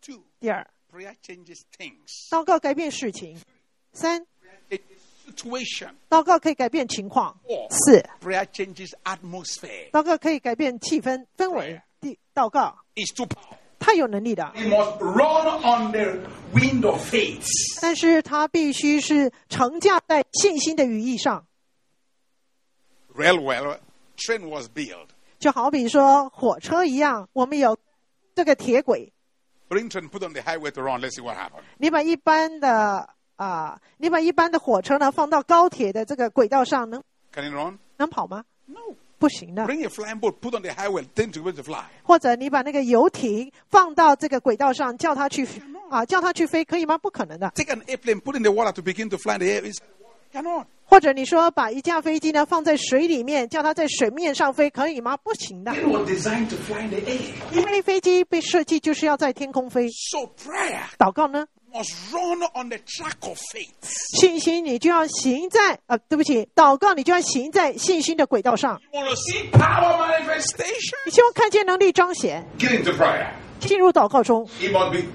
[0.01, 2.27] ；Two, 第二，prayer changes things.
[2.31, 3.37] 祷告改变事情；
[3.93, 4.25] 三
[5.27, 5.91] situation.
[6.09, 7.35] 祷告可以改变情况；
[7.69, 9.91] 四，prayer changes atmosphere.
[9.91, 11.79] 祷告可以改变气氛氛围。
[12.01, 13.57] 第，祷告 It's too powerful.
[13.82, 16.18] 太有能力的， You must run on the
[16.52, 17.46] wind of faith.
[17.80, 21.46] 但是它必须是承架在信心的羽翼上。
[23.14, 23.78] Well, well,
[24.16, 25.08] train was built.
[25.38, 27.78] 就好比说火车一样，我们有
[28.34, 29.12] 这个铁轨，
[29.68, 31.00] Bring train, put on the highway to run.
[31.00, 31.62] Let's see what happens.
[31.78, 37.78] 你把一般的啊、你把一般的火车呢放到高铁的这个轨道上，能 Can it run?
[37.96, 38.44] 能跑吗？
[38.66, 38.96] No.
[39.23, 39.63] 不行的。
[39.65, 41.85] Bring a flying boat, put on the highway, then to be able fly.
[42.03, 45.47] 或者你把那个游艇放到这个轨道上，叫它去
[45.89, 46.97] 啊，叫它去飞，可以吗？
[46.97, 47.49] 不可能的。
[47.55, 49.61] Take an airplane, put in the water to begin to fly in the air.
[49.61, 49.77] It's,
[50.33, 50.65] cannot.
[50.83, 55.15] 或者你说把一架飞机呢放在水里面，叫它在水面上飞，可以吗？
[55.15, 55.73] 不行的.
[57.53, 59.87] 因为飞机被设计就是要在天空飞。
[60.11, 63.69] So prayer 祷告呢，must run on the track of faith.
[64.19, 68.79] 信心你就要行在啊，对不起，祷告你就要行在信心的轨道上。
[68.91, 71.05] You want to see power manifestation?
[71.05, 73.31] 你希望看见能力彰显，Get into prayer.
[73.59, 75.07] 进入祷告中 It must be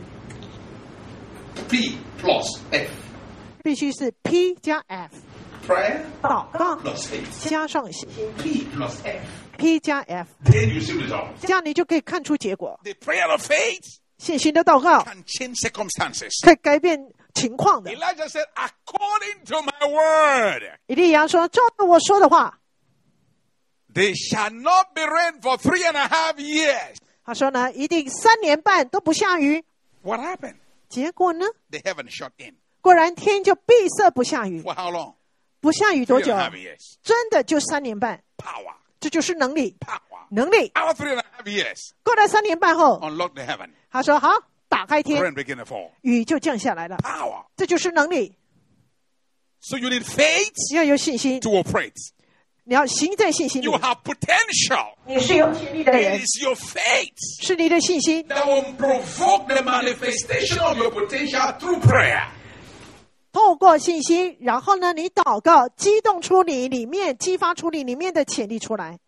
[1.68, 2.90] P plus F.
[3.62, 7.08] 必须是 P 加 F，Prayer 祷告 plus.
[7.48, 8.08] 加上信
[8.42, 9.18] P plus F.
[9.58, 11.32] P 加 F，Then you see results.
[11.42, 12.78] 这样你就可以看出结果。
[12.84, 16.44] The prayer of faith 信心的祷告 can change circumstances.
[16.44, 16.98] 可以改变
[17.34, 17.90] 情况的。
[17.92, 22.58] Elijah said, according to my word, 以利亚说：“照着我说的话。
[23.94, 26.96] they shall not be rain for three and a half years.
[27.24, 29.64] ”他说呢，一定三年半都不下雨。
[30.02, 30.56] What happened?
[30.88, 32.56] 结果呢，The heaven shut in.
[32.80, 35.14] 果然天就闭塞不下雨，For how long?
[35.60, 36.94] 不下雨多 Three 久 and a？half years.
[37.02, 38.74] 真的就三年半，Power.
[39.00, 40.00] 这就是能力，Power.
[40.30, 40.70] 能力。
[40.74, 43.70] After three and a half years, 过了三年半后，unlock the heaven.
[43.90, 44.30] 他说：“好，
[44.68, 45.90] 打开天 to.
[46.02, 46.96] 雨就降下来了。
[46.98, 47.44] Power.
[47.56, 48.34] 这就是能力
[49.60, 51.92] ，So you need faith 你要有信心，to operate.
[52.64, 53.78] 你要行在信心里 You。
[53.78, 54.94] have potential.
[55.06, 62.28] 你是有潜力的人 It，is your faith 是你的信心，that will provoke the manifestation of your potential through prayer.
[63.32, 68.98] 透过信心，然后呢，你祷告，激动出你里面，激发出你里面的潜力出来。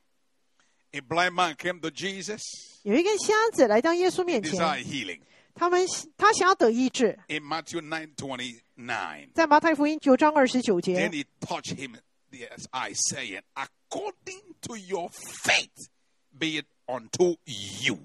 [0.94, 2.42] A blind man came to Jesus,
[2.84, 5.20] 有一个瞎子来到耶稣面 desire 前， healing.
[5.54, 5.86] 他们
[6.18, 12.02] 他想要得医治， In Matthew 9 29, 在马太福音九章二十九 then 节， he touched him in
[12.32, 15.10] the eye, saying, According to your
[15.44, 15.90] faith,
[16.38, 17.98] be it unto you.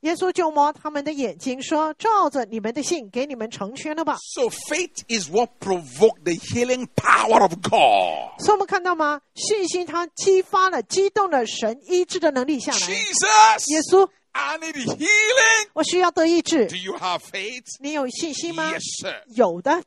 [0.00, 4.16] 耶稣就摸他们的眼睛，说：“照着你们的信，给你们成全了吧。
[4.34, 8.40] So faith is what provoked the healing power of God.
[8.40, 9.20] ”所以我们看到吗？
[9.34, 12.78] 信心它激发了、激动了神医治的能力下来。
[12.78, 15.68] Jesus, 耶稣，I need healing.
[15.74, 17.64] 我需要得医治 Do，you have faith?
[17.80, 19.22] 你有信心吗？Yes, sir.
[19.34, 19.82] 有的。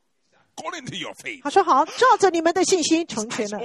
[0.56, 1.42] According to your faith.
[1.42, 3.58] 他说：“好，照着你们的信心成全了。”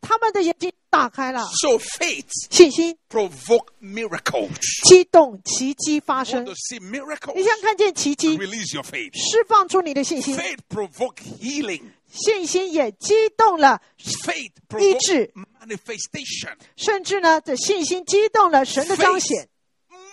[0.00, 4.50] 他们的眼睛打开了，So faith 信心 provoke miracles.
[4.88, 6.46] 激动，奇迹发生。
[6.46, 7.34] see miracles?
[7.34, 9.10] 你想看见奇迹，Release your faith.
[9.14, 11.82] 释放出你的信心，Faith provoke healing.
[12.10, 16.56] 信心也激动了，Faith 医治，manifestation.
[16.76, 19.48] 甚至呢，这信心激动了神的彰显。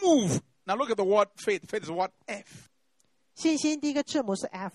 [0.02, 0.40] Move.
[0.66, 1.62] Now look at the word faith.
[1.70, 2.12] Faith is what?
[2.26, 2.46] F.
[3.36, 4.72] 信心第一个字母是 F，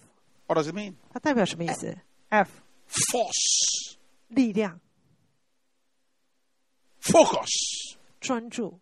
[0.50, 0.96] What does it mean?
[1.12, 1.98] 它代表什么意思？
[2.30, 2.50] F
[3.12, 3.96] Force.
[4.28, 4.80] 力量、
[7.02, 7.96] Focus.
[8.20, 8.80] 专注、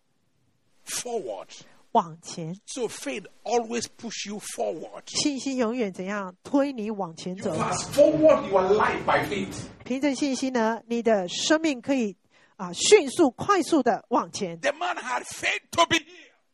[0.86, 1.48] Forward.
[1.91, 2.56] 往前。
[2.66, 5.04] So faith always push you forward.
[5.06, 7.54] 信心永远怎样推你往前 You 走？
[7.56, 9.56] fast forward your life by faith.
[9.86, 12.18] 凭着信心呢，你的生命可以
[12.56, 14.60] 啊迅速、快速的往前。
[14.60, 16.07] The man had faith to be healed.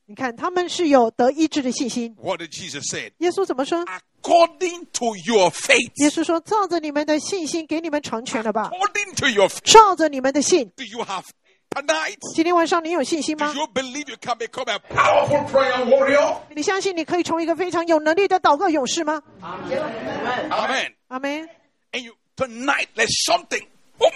[0.06, 2.16] 你看，他们是有得医治的信心。
[2.20, 3.12] What did Jesus say?
[3.20, 3.86] 耶稣怎么说？
[3.86, 5.92] According to your faith.
[6.04, 8.72] 耶稣说：“照着你们的信心，给你们成全了吧。
[8.72, 9.72] According to your faith.
[9.72, 11.26] 照着你们的信， Do you have
[11.70, 12.18] tonight?
[12.34, 13.54] 今天晚上你有信心 Do 吗？
[13.54, 16.38] you believe you can become a Powerful prayer warrior.
[16.56, 19.22] 你相信你可以成为一个非常有能力的祷告勇士吗？
[19.42, 20.50] Amen.
[20.50, 20.94] Amen.
[21.10, 21.48] 阿门。
[21.92, 23.66] And you tonight let something
[24.00, 24.12] boom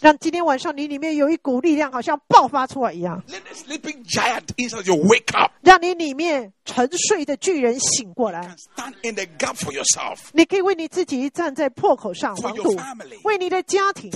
[0.00, 8.56] 让今天晚上你里面有一股力量，好像爆发出来一样，Let the sleeping giant inside you wake up 让你里面沉睡的巨人醒过来 and。
[8.56, 12.76] stand in the gap for yourself, 你可以为你自己站在破口上防堵
[13.24, 14.10] 为你的家庭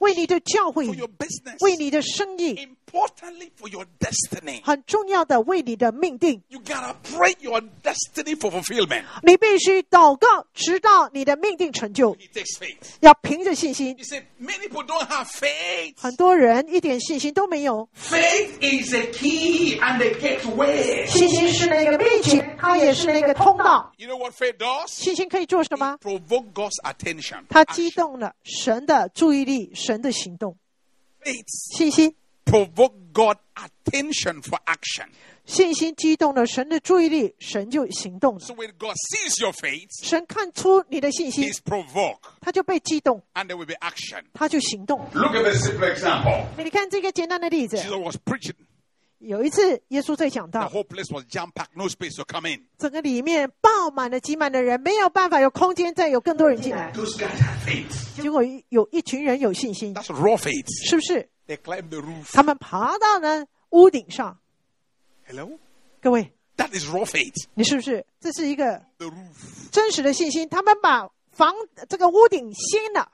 [0.00, 0.86] 为你的教会
[1.60, 4.62] 为你的生意，importantly for your destiny.
[4.64, 6.42] 很重要的为你的命定。
[6.48, 9.04] You gotta pray your destiny for fulfillment.
[9.22, 12.14] 你必须祷告，直到你的命定成就。
[12.14, 12.76] It takes faith.
[13.00, 13.96] 要凭着信心。
[13.98, 15.94] You said, many people don't have faith.
[15.96, 21.06] 很多人一点信心都没有，Faith is the key and the gateway.
[21.06, 23.92] 信心是那个秘诀，它也是那个通道。
[23.96, 24.88] You know what faith does?
[24.88, 27.44] 信心可以做什么 It？provoke God's attention.
[27.48, 30.56] 它激动了神的注意力，神的行动。
[31.22, 32.14] Faith 信心，
[32.47, 35.07] provoke God attention for action.
[35.45, 38.39] 信心激动了神的注意力，神就行动了。
[38.39, 44.23] So when God sees your faith, 神看出你的信心， He's provoked, 他就被激动， and there will be action.
[44.33, 44.99] 他就行动。
[45.13, 46.45] Look at this simple example.
[46.57, 48.53] 你看这个简单的例子， Jesus was preaching.
[49.19, 52.65] 有一次耶稣在讲 The 到， whole place was jam packed, no space to come in.
[52.77, 56.93] 整个里面爆满了挤满的人，没有办法有空间再有更多人进来。
[56.93, 58.21] Those guys have faith.
[58.21, 60.89] 结果有一群人有信心， That's raw faith.
[60.89, 61.29] 是不是？
[62.32, 64.38] 他们爬到呢屋顶上。
[65.26, 65.58] Hello，
[66.00, 67.46] 各位，That is raw faith。
[67.54, 68.82] 你是不是这是一个
[69.70, 70.48] 真实的信心？
[70.48, 71.54] 他们把房
[71.88, 73.10] 这个屋顶掀了，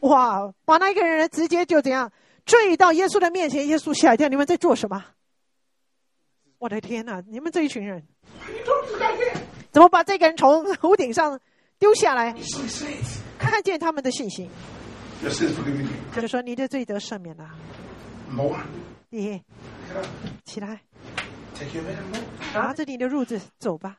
[0.00, 2.10] 哇，把那一个人直接就怎样
[2.46, 3.66] 坠到耶稣的面前？
[3.68, 4.28] 耶稣吓掉！
[4.28, 5.04] 你们在做什么？
[6.58, 7.22] 我的天哪！
[7.28, 8.06] 你们这一群人，
[9.72, 11.38] 怎么把这个人从屋顶上
[11.78, 12.34] 丢下来？
[13.38, 14.48] 看见他们的信心。
[15.22, 15.90] Your sins forgiven you.
[16.14, 17.50] 就是说你的罪得赦免了。
[18.28, 18.64] Number one.
[19.10, 19.42] 你
[19.88, 20.06] Get up.
[20.44, 20.80] 起来
[21.54, 22.54] ，Take your bed and move.
[22.54, 23.98] 拿着你的褥子走吧。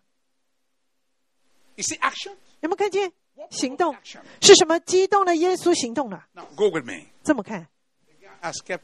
[1.75, 2.35] You see action?
[2.61, 3.11] 有没有看见
[3.49, 3.95] 行动?
[4.41, 4.79] 是什么？
[4.79, 6.25] 激动了耶稣行动了。
[6.33, 7.07] Now go with me.
[7.23, 7.67] 这么看
[8.41, 8.79] ，As kept,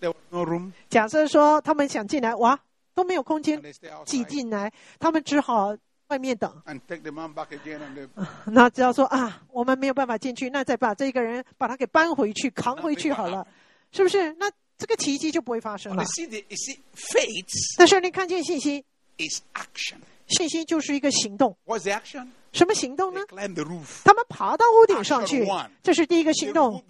[0.00, 0.72] there was no room.
[0.88, 2.58] 假设说他们想进来，哇，
[2.94, 5.76] 都没有空 And 间 they stay 挤进来，他们只好
[6.12, 6.62] 外面等。
[8.44, 13.46] 那只要说啊我们没有办法进去那再把这个人把他给搬回去扛回去好了。
[13.92, 14.30] 是不是？
[14.34, 16.04] 那这个奇迹就不会发生了。
[17.78, 18.84] 但是你看见信息
[19.18, 19.96] is action.
[20.26, 21.56] 信息就是一个行动。
[21.64, 22.28] Was action?
[22.52, 23.20] 什么行动呢？
[24.04, 25.46] 他们爬到屋顶上去
[25.82, 26.82] 这是第一个行动。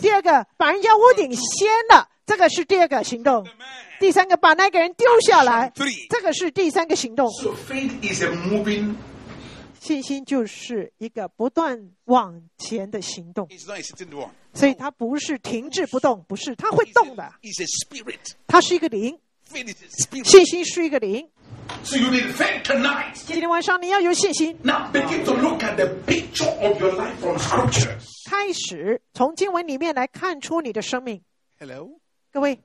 [0.00, 2.08] 第二个把人家屋顶掀了。
[2.28, 3.42] 这个是第二个行动。
[3.98, 5.72] 第三个，把那个人丢下来
[6.10, 7.26] 这个是第三个行动。
[7.32, 8.96] So faith is a moving.
[9.80, 13.48] 信心就是一个不断往前的行动.
[14.52, 18.34] 所以它不是停滞不动，不是，它会动的，it's a spirit.
[18.46, 19.18] 它是一个灵
[19.50, 20.28] is.
[20.28, 21.26] 信心是一个灵。
[21.82, 23.14] So you need faith tonight.
[23.14, 28.04] 今天晚上你要有信心，Now begin to look at the picture of your life from scriptures.
[28.28, 31.22] 开始从经文里面来看出你的生命。
[31.58, 31.98] Hello?
[32.38, 32.62] 各位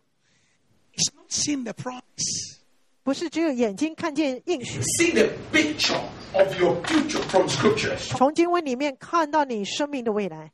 [0.94, 2.60] ，It's not seeing the promise.
[3.02, 6.00] 不是只有眼睛看见应许，See the picture
[6.32, 8.16] of your future from scriptures.
[8.16, 10.52] 从经文里面看到你生命的未来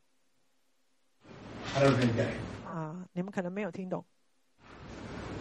[1.76, 2.30] I don't think that.
[2.66, 3.06] 啊！
[3.12, 4.06] 你们可能没有听懂.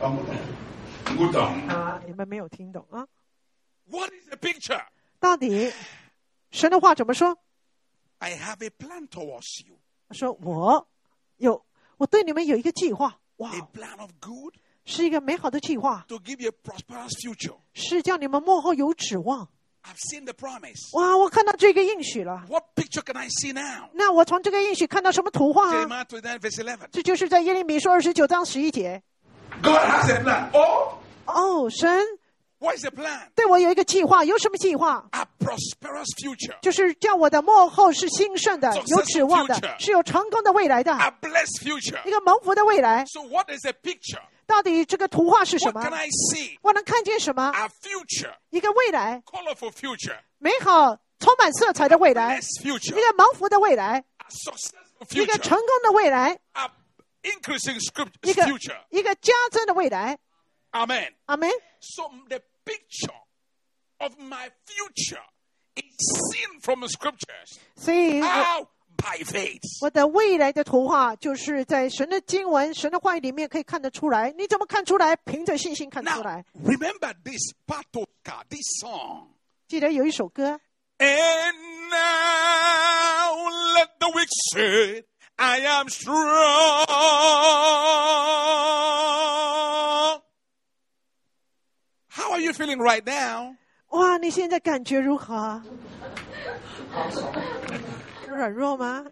[0.01, 0.11] 啊，
[2.05, 3.07] 你们没有听懂啊
[3.89, 4.85] ！What is the picture?
[5.21, 5.73] 到底
[6.51, 7.39] 神的话怎么说
[8.19, 9.79] ？I have a plan towards you.
[10.09, 10.89] 他说我
[11.37, 11.65] 有，
[11.97, 17.57] 我对你们有一个计划，哇，A plan of good 是一个美好的计划，to give you a prosperous future.
[17.73, 19.49] 是叫你们幕后有指望。
[19.85, 20.97] I've seen the promise.
[20.99, 22.45] 哇，我看到这个应许了。
[22.49, 23.89] What picture can I see now?
[23.95, 26.79] 那我从这个应许看到什么图画啊？Jeremiah 29, verse 11.
[26.93, 29.03] 这就是在耶利米书二十九章十一节。
[29.63, 30.51] God has a plan.
[30.53, 30.95] Oh,
[31.27, 32.05] 哦，神
[32.61, 33.29] What is the plan?
[33.37, 36.59] 对我有一个计划，有什么计划？A prosperous future.
[36.61, 42.05] 就是叫我的幕后是兴盛的，有指望的，是有成功的未来的，A blessed future.
[42.05, 43.05] 一个蒙福的未来。
[43.07, 44.21] So what is the picture?
[44.45, 46.59] 到底这个图画是什么 What can？I see?
[46.63, 48.33] 我能看见什么？A future.
[48.51, 50.17] 一个未来，Colorful future.
[50.39, 52.99] 美好、充满色彩的未来，Blessed future.
[52.99, 55.23] 一个蒙福的未来，A successful future.
[55.23, 56.71] 一个成功的未来，A
[57.23, 58.81] increasing script future.
[58.91, 60.19] 一个一个加增的未来。
[60.72, 61.14] Amen.
[61.26, 61.50] 阿门。
[61.80, 63.14] So the picture
[64.00, 65.24] of my future
[65.76, 65.84] is
[66.32, 67.60] seen from the scriptures.
[67.76, 68.68] 所以我 How?
[68.96, 69.62] By faith.
[69.82, 74.34] 我的未来的图画，就是在神的经文、神的话语里面可以看得出来。
[74.38, 75.16] 你怎么看出来？
[75.18, 76.46] 凭着信心看出 Now, 来。
[76.64, 79.28] remember this patoka, this song.
[79.68, 80.60] 记得有一首歌，
[81.00, 81.54] And
[81.90, 83.36] now
[83.76, 85.04] let the weak say,
[85.36, 86.86] I am strong.
[92.28, 93.56] How are you feeling right now?
[93.90, 95.62] 哇，你现在感觉如何？
[98.28, 99.06] 软弱吗？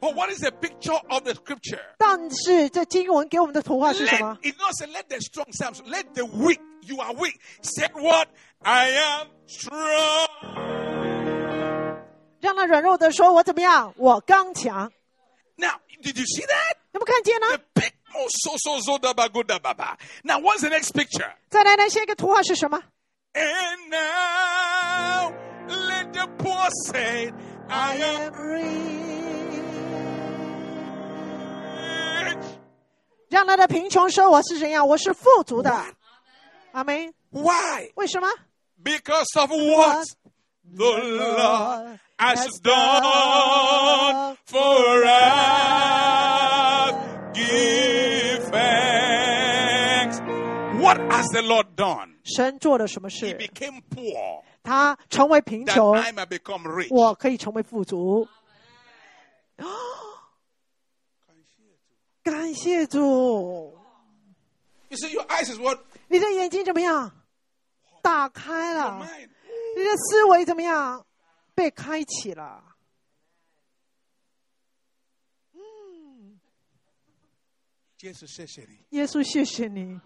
[0.00, 1.80] But what is the picture of the scripture?
[1.98, 4.38] 但是这经文给我们的图画是什 Let, 么？
[4.42, 5.88] it not say let the strong say, I'm strong.
[5.90, 7.40] let the weak, you are weak.
[7.62, 8.28] Say what?
[8.62, 10.28] I am strong.
[12.40, 13.94] 让那软弱的说：“我怎么样？
[13.96, 14.92] 我刚强。
[15.56, 16.76] Now, did you see that?
[16.92, 19.96] ”有没有看见呢 The？big oh, so so so da ba go da ba ba.
[20.22, 21.32] Now, what's the next picture?
[21.50, 22.82] 再来呢，下一个图画是什么？
[23.34, 25.32] And now
[25.68, 27.32] let the poor say,
[27.68, 28.84] I am rich.
[33.30, 34.86] 让他的贫穷说：“我是怎样？
[34.86, 35.74] 我是富足的。”
[36.72, 37.12] 阿门。
[37.30, 37.90] Why?
[37.96, 38.28] 为什么？
[38.80, 40.06] Because of what
[40.72, 46.14] the Lord has done for us.
[47.34, 47.97] Give
[51.19, 52.15] has the Lord done?
[52.23, 56.87] 神做了什么 He 事？became poor 他成为贫 that 穷，I may become rich.
[56.91, 58.27] 我可以成为富足。
[62.23, 63.77] 感谢主
[64.89, 65.79] ，You see, your eyes is what?
[66.07, 67.11] 你的眼睛怎么样？
[68.01, 69.29] 打开 Your 了，mind.
[69.77, 71.05] 你的思维怎么样？
[71.55, 72.63] 被开启了。
[77.97, 78.69] Jesus says it.
[78.91, 79.99] 耶稣，谢谢你。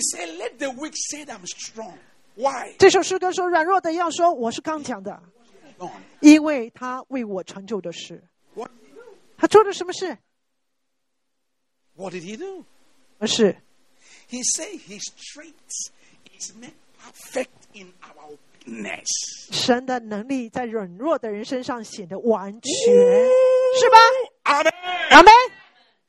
[0.00, 1.98] said, Let the weak say that I'm strong.
[2.34, 2.74] Why?
[2.78, 5.22] 这首诗歌说，软弱的要说我是刚强的，
[5.78, 5.90] Done.
[6.20, 8.22] 因为他为我成就的事。
[8.54, 8.70] What,
[9.36, 10.18] 他做了什么事？
[11.94, 12.64] what did he do?
[13.18, 13.56] 而是
[14.28, 15.90] He said his strength
[16.38, 18.36] is made perfect in our
[18.66, 19.06] weakness.
[19.50, 22.70] 神的能力在软弱的人身上显得完全，
[23.78, 23.98] 是吧？
[24.44, 24.72] Amen.
[25.10, 25.32] 阿门。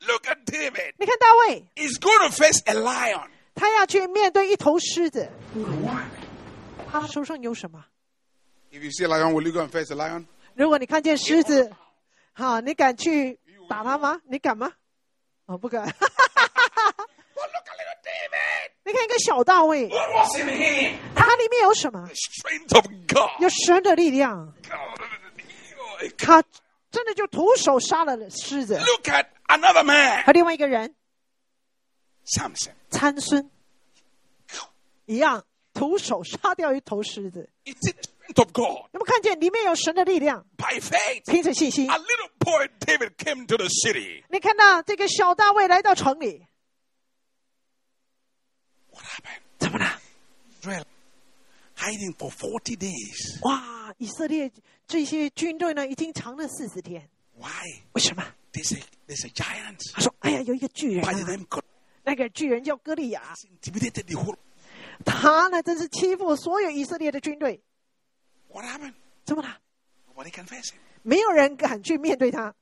[0.00, 0.94] Look at David.
[0.98, 3.30] 你看大卫， He's going to face a lion.
[3.55, 5.29] 他要去面对一头狮子。
[6.91, 7.83] 他手上有什么？
[10.55, 11.71] 如果你看见狮子
[12.33, 13.39] 好你敢去
[13.69, 14.21] 打他吗？
[14.25, 14.71] 你敢吗？
[15.45, 15.85] 我不敢。
[18.85, 19.87] 你看一个小大卫。
[21.15, 22.07] 他里面有什么？
[23.39, 24.53] 有神的力量。
[26.17, 26.43] 他
[26.91, 28.77] 真的就徒手杀了狮子。
[28.77, 30.23] Look at another man.
[30.23, 30.95] 和另外一个人。
[32.25, 32.73] Samson.
[32.89, 33.49] 参孙
[35.05, 37.49] 一样，徒手杀掉一头狮子。
[37.65, 41.23] It's the strength of God 有没有看见里面有神的力量？by faith.
[41.25, 44.23] 凭着信心 A，little boy David came to the city.
[44.29, 46.45] 你看到这个小大卫来到城里
[48.91, 49.41] ，What happened?
[49.57, 49.99] 怎么了
[50.61, 50.85] ？Israel
[51.77, 53.39] hiding for 40 days.
[53.45, 53.93] 哇！
[53.97, 54.51] 以色列
[54.87, 57.09] 这些军队呢，已经藏了四十天。
[57.37, 57.81] Why?
[57.93, 61.63] 为什么？There's a, there's a giant 他说：“哎呀，有一个巨人、by the 啊，name God.
[62.03, 63.21] 那个巨人叫歌利亚.
[65.05, 67.61] 他呢真是欺负所有以色列的军队。
[68.49, 68.93] What happened?
[69.25, 69.59] 怎么了
[70.07, 70.77] ？Nobody can face him.
[71.01, 72.53] 没有人敢去面对他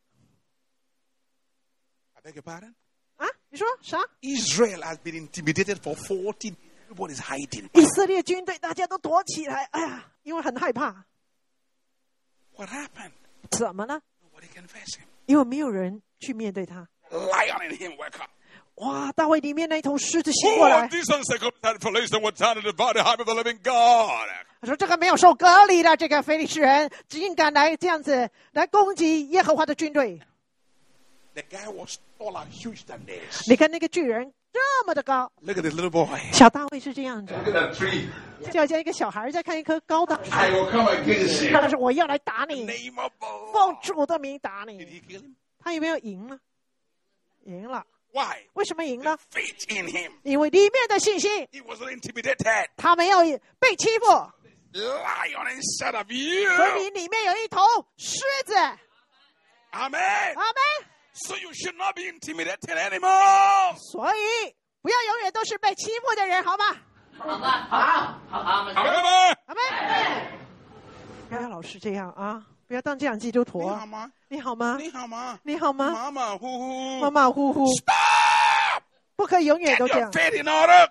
[2.14, 2.74] I beg your pardon?
[3.18, 3.28] 啊！
[3.50, 6.56] 你说啥？Israel has been intimidated for 40 days.
[6.89, 7.70] Everybody's hiding.
[7.74, 11.06] 以色列军队大家都躲起来，哎呀，因为很害怕。
[12.56, 13.12] What happened?
[13.50, 15.06] 怎么了？Nobody can face him.
[15.26, 16.88] 因为没有人去面对他。
[17.10, 18.30] Lion in him, wake up.
[18.82, 19.12] 哇！
[19.12, 20.88] 大卫里面那一头狮子醒过 Oh, 来.
[24.62, 30.20] 他说：“这个没有受隔离的这个非利士人，竟敢来这样子来攻击耶和华的军队。
[31.34, 33.48] The guy was taller, huge than this.
[33.48, 36.08] 你看那个巨人这么的高，Look at this little boy.
[36.34, 38.08] 小大卫是这样子，Look at that tree.
[38.52, 40.32] 就好像一个小孩在看一棵高大树。
[40.32, 41.60] I will come against you.
[41.60, 42.68] 他说：“我要来打你
[43.54, 44.86] 奉主的名打 Did 你。
[44.86, 45.36] he kill him?
[45.64, 46.40] ”他有没有赢呢？
[47.46, 47.86] 赢了。
[48.14, 48.45] Why?
[48.53, 50.12] 为什么赢呢？Faith in him.
[50.24, 52.68] 因为里面的信心，He wasn't intimidated.
[52.78, 53.20] 他没有
[53.59, 54.05] 被欺负
[54.74, 56.78] ，Lion inside of 所 you.
[56.84, 57.62] 以里面有一头
[57.97, 58.53] 狮子。
[59.72, 60.36] Amen.
[60.36, 60.62] 阿门。
[61.14, 63.78] So you should not be intimidated anymore.
[63.91, 66.66] 所以不要永远都是被欺负的人，好吗？
[67.18, 70.28] 好吧，好，好好，However, 阿门。
[71.30, 72.43] 不要老是这样啊！
[72.72, 73.86] 不要当这样基督徒你好啊！
[73.86, 74.11] 吗？
[74.30, 74.78] 你好吗？
[74.80, 75.39] 你好吗？
[75.43, 75.91] 你好吗？
[75.91, 76.99] 马马虎虎。
[77.01, 78.84] 马马虎虎，Stop!
[79.17, 80.11] 不可以永远都这 your 样。
[80.13, 80.89] faith in order.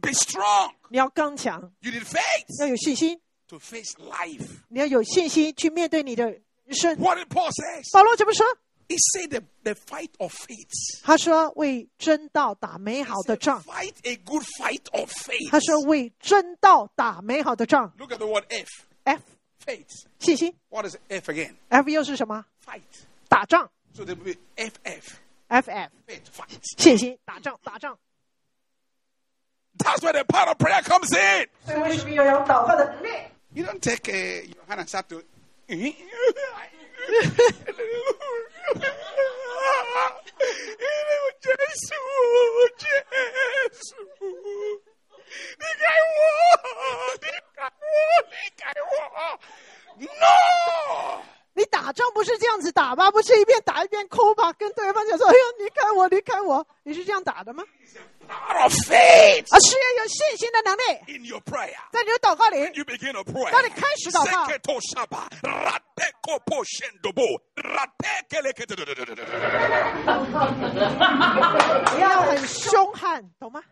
[0.00, 0.70] Be strong.
[0.88, 4.46] 你要刚强，You need faith 要有信心，to face life.
[4.68, 6.40] 你要有信心去面对你的人
[6.70, 6.96] 生。
[6.98, 7.92] What did Paul says?
[7.92, 8.46] 保罗怎么说
[8.86, 11.00] ？He said the, the fight of faith.
[11.02, 13.60] 他说为真道打美好的仗。
[13.64, 15.50] Fight a good fight of faith.
[15.50, 17.92] 他说为真道打美好的仗。
[17.98, 18.68] Look at the word F.
[19.02, 19.20] F
[19.61, 20.05] Faith.
[20.19, 21.55] 信心 What is F again?
[21.69, 22.45] ，F 又是什么？
[22.65, 22.81] Fight.
[23.27, 25.15] 打仗 So there will be FF.
[25.49, 26.21] ，F F Faith.
[26.31, 26.59] Fight.
[26.77, 27.97] 信心，打仗打仗。
[29.77, 31.47] That's where the power of prayer comes in.
[31.65, 33.09] 所以为什么要有祷告的能力？
[33.53, 35.23] You don't take uh, your hand and start to.
[45.58, 46.14] 离开我，
[47.20, 47.86] 离开我，
[48.30, 48.90] 离开我
[49.98, 51.22] ，no。
[51.54, 53.10] 你打仗不是这样子打吧？
[53.10, 54.50] 不是一边打一边哭吧？
[54.54, 57.62] 跟对方讲说：“哎呦，离开我，离开我！”你是这样打的吗？
[58.26, 60.82] 啊，是要有信心的能力。
[61.08, 64.48] In your prayer, 在你的祷告里，you begin pray, 当你开始祷告。
[71.98, 73.62] 要很凶悍，懂吗？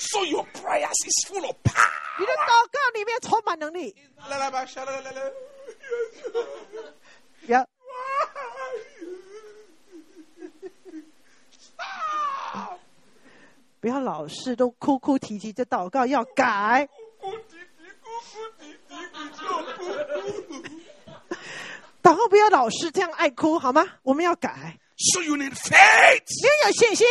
[0.00, 2.00] So your prayers is full of power.
[2.18, 3.94] 你的祷告里面充满能力，
[7.46, 7.68] 不要!
[13.80, 16.88] 不要老是都哭哭啼啼的祷告，要改。
[22.02, 23.86] 祷告不要老是这样爱哭，好吗？
[24.02, 26.24] 我们要改，So you need faith.
[26.42, 27.06] 你要有信心。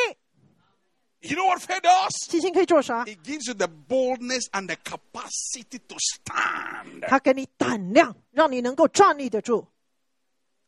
[1.22, 2.32] You know what faith does?
[2.32, 7.08] 信心可以做啥？It gives you the boldness and the capacity to stand.
[7.08, 9.68] 它给你胆量，让你能够站立得住。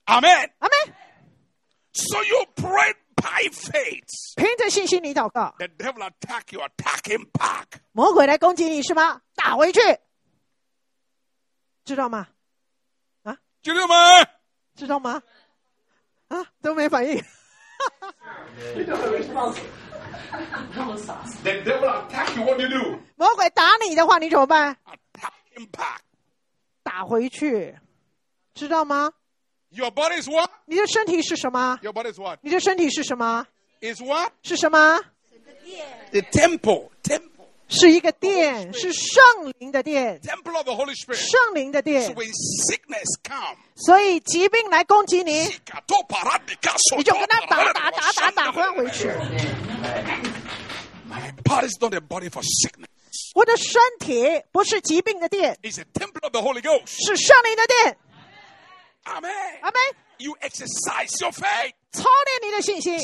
[0.06, 0.52] Amen.
[0.60, 0.94] 阿门。
[1.94, 4.08] So you pray by faith.
[4.36, 7.68] 凭着信心你祷告，The devil attack you, attack him back.
[7.94, 9.22] 魔鬼来攻击你是吗？
[9.36, 9.80] 打回去，
[11.86, 12.28] 知道吗
[13.64, 14.28] ？Do you know, man?
[14.76, 15.22] 知道吗？
[16.30, 17.24] 啊，都没反应。
[21.43, 22.43] The devil attack you.
[22.43, 22.99] What do you do?
[23.17, 24.77] 魔鬼打你的话，你怎么办？
[24.85, 25.99] Attack him back.
[26.83, 27.75] 打回去，
[28.55, 29.13] 知道吗？
[29.71, 30.51] Your body is what?
[30.67, 31.79] 你的身体是什么？
[31.83, 32.39] Your body is what?
[32.43, 33.47] 你的身体是什么？
[33.81, 34.33] Is what?
[34.43, 35.01] 是什么？
[36.13, 36.91] The temple.
[37.03, 37.40] Temple.
[37.72, 39.24] 是一个殿，是圣
[39.58, 41.16] 灵的殿，Temple of the Holy Spirit.
[41.16, 42.14] 圣灵的 So 殿。
[42.16, 42.30] when
[42.68, 45.46] sickness comes, 所以疾病来攻击你，
[46.98, 49.08] 你就跟他打打打打打，回回去。
[51.10, 52.88] My body is not a body for sickness.
[53.36, 55.72] 我的身体不是疾病的殿.是
[57.16, 57.98] 圣灵的殿。
[59.06, 59.60] Amen.
[59.62, 59.82] 阿门。
[60.20, 61.74] You exercise your faith.
[61.92, 62.98] 操练你的信心。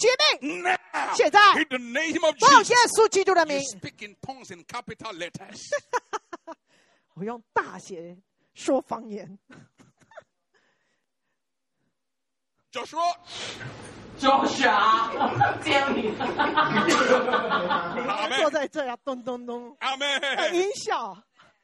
[0.00, 0.08] 疾
[0.40, 0.64] 病
[1.14, 1.38] 现在，
[2.38, 3.60] 奉耶稣基督的名。
[7.14, 8.16] 我用大写
[8.54, 9.38] 说方言。
[12.70, 13.02] 就说。
[14.18, 15.10] 就是啊，
[15.64, 16.14] 见你，
[18.38, 20.54] 坐在这呀，咚咚咚，阿门。
[20.54, 21.16] 音效。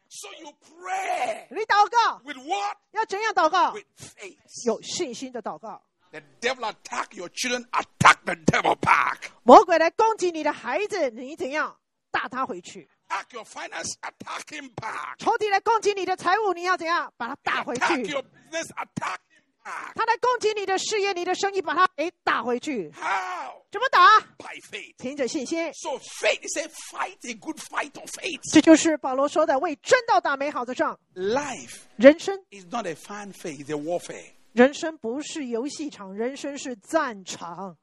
[0.09, 1.47] So you pray.
[1.51, 2.21] 你祷告。
[2.25, 2.77] With what?
[2.93, 4.39] 要怎样祷告？With faith.
[4.67, 5.81] 有信心的祷告。
[6.11, 9.31] The devil attack your children, attack the devil back.
[9.43, 11.77] 魔鬼来攻击你的孩子，你怎样
[12.11, 15.17] 打他回去？Attack your finance, attack him back.
[15.19, 19.93] 仇敌来攻击你的财务，你要怎样把他打回去 Attack your？business, attack him back.
[19.95, 22.91] 他来攻击你的事业、你的生意，把他给打回去。
[22.95, 23.63] How?
[23.71, 24.95] 怎么打？By faith.
[24.97, 25.71] 凭着信心。
[25.75, 28.41] So faith is a fight, a good fight of faith.
[28.51, 30.99] 这就是保罗说的：为真道打美好的仗。
[31.15, 34.38] Life 人生，is not a fan faith, it's a warfare.
[34.53, 37.77] 人生不是游戏场，人生是战场。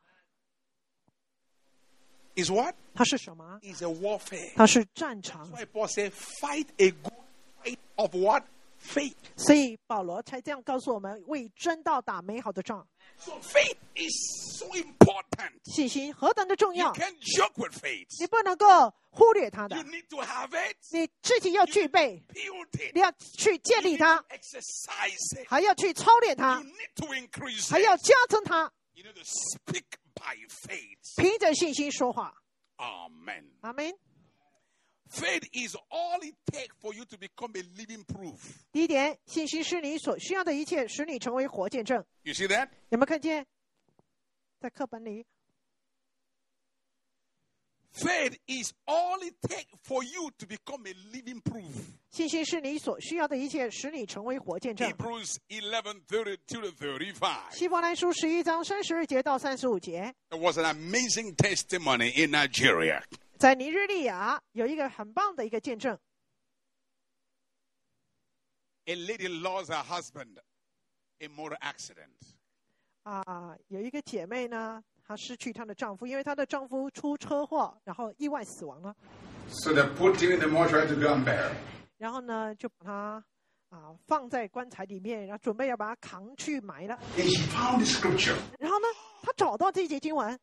[2.35, 2.75] Is what?
[2.93, 4.53] 它是什么？Is a warfare.
[4.55, 7.13] 它是战场 why Paul said, fight a good
[7.63, 8.43] fight of what?
[8.85, 9.15] Faith.
[9.35, 12.87] 所以保罗才这样告诉我们：为真道打美好的仗。
[13.17, 15.53] So faith is so important.
[15.63, 18.07] 信心何等的重 You 要，can't joke with faith.
[18.19, 19.83] 你不能够忽略它的 You。
[19.83, 22.23] need to have it, 你自己要具备
[22.93, 25.47] 你要去建立 to，exercise it.
[25.47, 30.97] 还要去操练 You 它，need to increase 还要加增它，You need to speak by faith.
[31.17, 32.35] 凭着信心说话。
[32.77, 33.45] Amen.
[33.61, 33.93] 阿门。
[35.08, 38.36] Faith is all it takes for you to become a living proof.
[38.70, 42.04] 第一点，信心是你所需要的一切，使你成为活见证。
[42.22, 42.68] You see that?
[42.90, 43.44] 有没有看见？
[44.60, 45.26] 在课本里，
[47.92, 51.72] Faith is all it takes for you to become a living proof.
[52.10, 54.88] 信心是你所需要的一切，使你成为活见证。
[54.88, 57.52] Hebrews 11 32 to 35.
[57.52, 63.02] 希伯来书十一章三十二节到三十五节， There was an amazing testimony in Nigeria.
[63.37, 65.97] 在尼日利亚有一个很棒的一个见证。
[68.85, 70.37] A lady lost her husband
[71.19, 72.35] in motor accident.
[73.03, 78.95] 啊，有一个姐妹呢，她失去她的丈夫，因为她的丈夫出车祸，然后意外死亡了。
[79.49, 81.55] So they put him in the mortuary to bury.
[81.97, 83.25] 然后呢，就把她
[83.69, 86.97] 啊放在棺材里面，然后准备要把它扛去埋了。
[88.59, 88.87] 然后呢，
[89.21, 90.39] 她找到这节经文，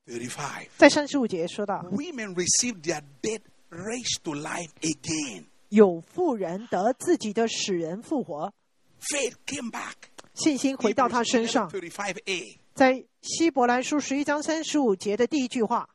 [0.77, 5.45] 在三十五节说到，Women receive their dead raised to life again.
[5.71, 8.53] 有妇人得自己的使人复活
[9.01, 9.95] ，Faith came back.
[10.35, 11.71] 信心回到他身上。
[11.71, 12.59] 35a.
[12.75, 15.89] 在希伯来书十一章三十五节的第一句话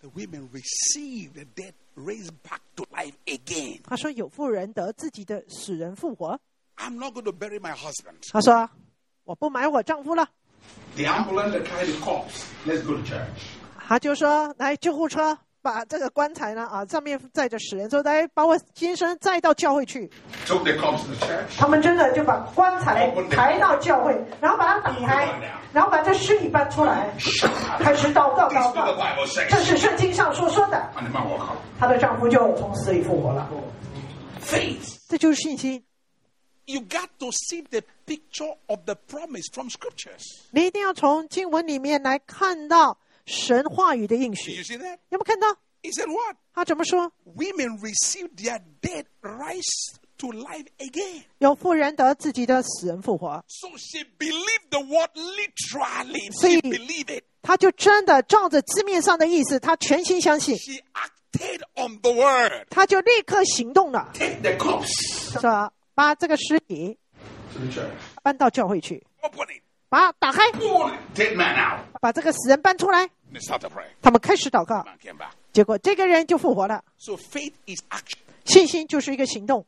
[0.00, 1.72] ，The women receive the dead
[2.04, 3.80] raised back to life again.
[3.84, 6.38] 他说有妇人得自己的使人复活。
[6.76, 8.30] I'm not going to bury my husband.
[8.32, 8.68] 他说
[9.24, 10.28] 我不埋我丈夫了
[10.96, 12.44] ，The ambulance that carried the corpse.
[12.66, 13.58] Let's go to church.
[13.88, 15.38] 他就说来救护车
[15.68, 20.10] 把这个棺材呢啊，上面载着死人，说：“来把我先生载到教会去。”
[21.58, 25.28] 他们真的就把棺材抬到教会，然后把它打开，
[25.70, 27.12] 然后把这尸体搬出来，
[27.80, 28.94] 开始祷告、祷告。
[29.50, 30.90] 这是圣经上所说的。
[31.78, 33.46] 他的丈夫就从死里复活了。
[34.42, 35.84] faith，这就是信心。
[36.64, 40.22] You got to see the picture of the promise from scriptures。
[40.50, 42.96] 你一定要从经文里面来看到。
[43.28, 44.62] 神话语的应许 you。
[44.62, 44.98] see that?
[45.10, 45.48] 有没有看到
[45.82, 46.36] ？He said what?
[46.54, 51.24] 他怎么说？Women received their dead rise to life again.
[51.38, 56.32] 有妇人得自己的死人复活，So she believed the word literally.
[56.40, 57.24] She believed it.
[57.42, 62.66] 他就真的照着字面上的意思，他全心相信，She acted on the word.
[62.70, 65.72] 他就立刻行动了，Take the corpse 说？
[65.94, 66.98] 把这个尸体.
[68.22, 69.62] 搬到教会去，Open it.
[69.88, 70.42] 把打开。
[72.00, 73.08] 把这个死人搬出来。
[74.00, 74.84] 他们开始祷告。
[75.52, 76.84] 结果这个人就复活了。
[78.44, 79.66] 信心就是一个行动。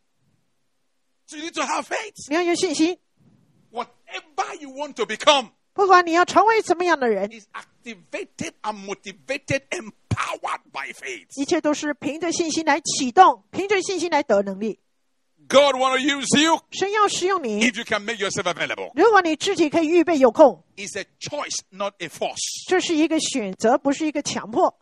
[2.28, 2.98] 你要有信心。
[3.70, 7.30] Whatever you want to become 不管你要成为什么样的人
[11.36, 14.80] 一切都是凭着信心来启动凭着信心来得能力。
[15.49, 18.91] God want to use you 神要使用你， if you can make yourself available.
[18.95, 22.39] 如果你自己可以预备有空， It's a choice, not a force.
[22.67, 24.75] 这是一个选择，不是一个强迫。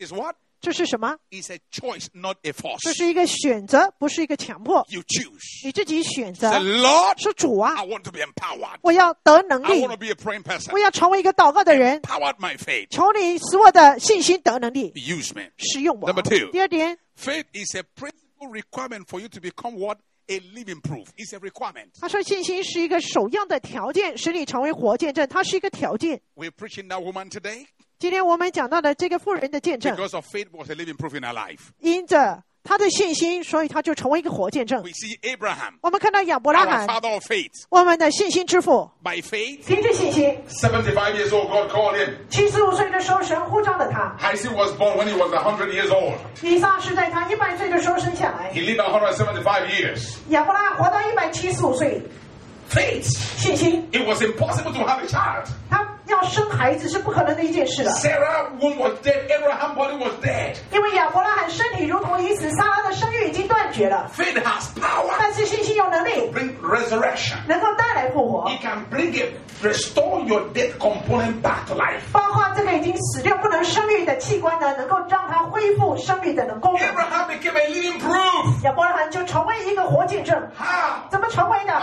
[0.00, 0.34] Is what?
[0.60, 1.16] 这是什么？
[1.30, 2.96] It's a choice, not a 这 force.
[2.96, 4.84] 是一个选择，不是一个强迫。
[4.88, 5.64] You choose.
[5.64, 8.78] 你自己选择 Say,。Lord, 说主啊 I，want to be empowered.
[8.82, 10.72] 我要得能 I 力 want，to be a praying person.
[10.72, 12.00] 我要成为一个祷告的人。
[12.00, 12.88] Empowered my faith.
[12.90, 15.50] 求你使我的信心得能力， Use me.
[15.58, 16.50] 使用我 Number two.。
[16.50, 18.12] 第二点， Faith is a principal
[18.49, 19.99] requirement for you to become what?
[20.29, 21.07] A living proof.
[21.17, 21.89] It's a requirement.
[21.99, 26.21] 他说信心是一个首要的条件，使你成为活见证，它是一个条件。
[26.35, 27.65] We're preaching that woman today
[27.99, 31.71] 今天我们讲到的这个妇人的见证，because of faith was a living proof in her life.
[31.79, 34.89] 因着她的信心，所以他就成为一个活见证 We。
[34.91, 37.51] see Abraham, 我们看到亚伯拉罕，father of faith.
[37.69, 42.13] 我们的信心之父，By faith, 凭着信心，75 years old, God called him.
[42.29, 44.15] 七十五岁的时候，神呼召了他。
[44.21, 46.13] Isaac was born when he was hundred years old.
[46.43, 50.15] 以撒是在他一百岁的时候生下来，He lived 175 years.
[50.29, 52.01] 亚伯拉罕活到一百七十五岁。
[52.69, 53.03] Faith.
[53.37, 55.47] 信心，It was impossible to have a child.
[55.69, 59.27] 他要生孩子是不可能的一件事了，Sarah womb was dead.
[59.27, 60.55] Abraham body was dead.
[60.71, 64.09] 因为亚伯拉罕身体如同已死，撒拉的生育已经断绝了。
[64.15, 67.35] Faith has power 但是信心有能力，bring resurrection.
[67.47, 69.33] 能够带来复活，It can bring it,
[69.63, 72.01] restore your dead component back to life.
[72.11, 76.81] 包括这个已经死掉不能生育的器官呢，能够让它恢复生育的能功能。
[76.81, 78.63] Abraham became a living proof.
[78.63, 81.09] 亚伯拉罕就成为一个活见证，How?
[81.09, 81.81] 怎么成为的？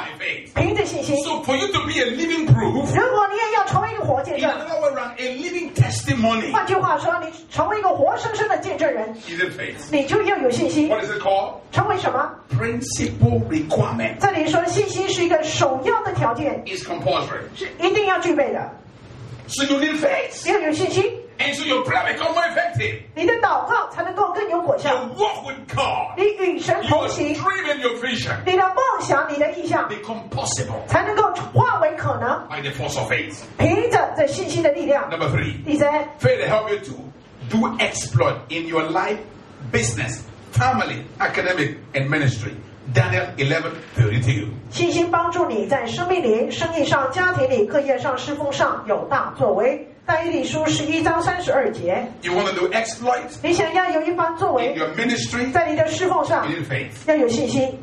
[0.55, 1.16] 凭着信心。
[1.24, 9.77] So for you to be a living proof, 如果你也要成为一个活见证，another way around, a living testimony 换句话说，你成为一个活生生的见证人，is faith.
[9.91, 10.89] 你就要有信心。
[10.89, 11.55] What is it called?
[11.73, 14.16] 成为什么？Principal requirement.
[14.21, 17.43] 这里说信心是一个首要的条件，It's compulsory.
[17.55, 18.71] 是一定要具备的。
[19.49, 20.51] So you need faith.
[20.51, 21.05] 要有信心，
[21.39, 23.01] And so your prayer become more effective.
[23.16, 24.95] 你的祷告才能够更有果 You 效。
[25.18, 26.18] walk with God.
[26.18, 32.47] 你与神 Your 同行， dream and your vision 你的梦想、你的意向 become possible 才能够化为可能。
[32.49, 33.36] by the force of faith.
[33.57, 35.09] 凭着这信心的力量。
[35.09, 36.93] Number three, 第三， faith will help you to
[37.49, 39.18] do exploit in your life,
[39.72, 40.22] business,
[40.53, 42.53] family, academic, and ministry.
[42.93, 44.47] Daniel 11 32.
[44.70, 49.88] 信心帮助你在生命里、生意上、家庭里、课业上、侍奉上有大作为。
[50.07, 55.51] 但以理书十一章三十二节， You want to do exploit 你想要有一番作 in 为， your ministry?
[55.51, 56.91] 在你的侍奉上 You need faith.
[57.07, 57.80] 要有信心，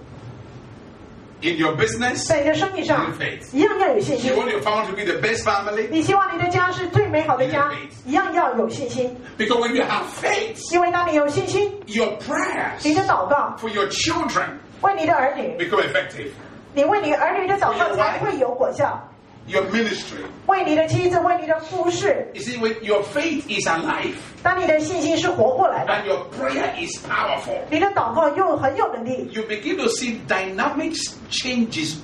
[1.42, 2.26] In your business?
[2.26, 3.56] 在你的生意上 You need faith.
[3.56, 5.88] 一样要有信心 You。want your family to be the best family?
[5.90, 8.08] 你希望你的家是最美好的家 You need，faith.
[8.08, 9.16] 一样要有信心。
[9.38, 14.44] Because when you have faith, 因为当你有信心， your prayers 你的祷告 for your children
[14.82, 16.28] 为你的儿女， become effective.
[16.74, 19.02] 你为你儿女的祷告才会有果效。
[19.46, 20.20] Your ministry.
[20.46, 24.14] 为你的妻子，为你的服侍， You see, when your faith is alive
[24.44, 30.94] 当你的信心是活过来的， and your prayer is powerful, 你的祷告又很有能力， you begin to see dynamic
[31.30, 31.96] changes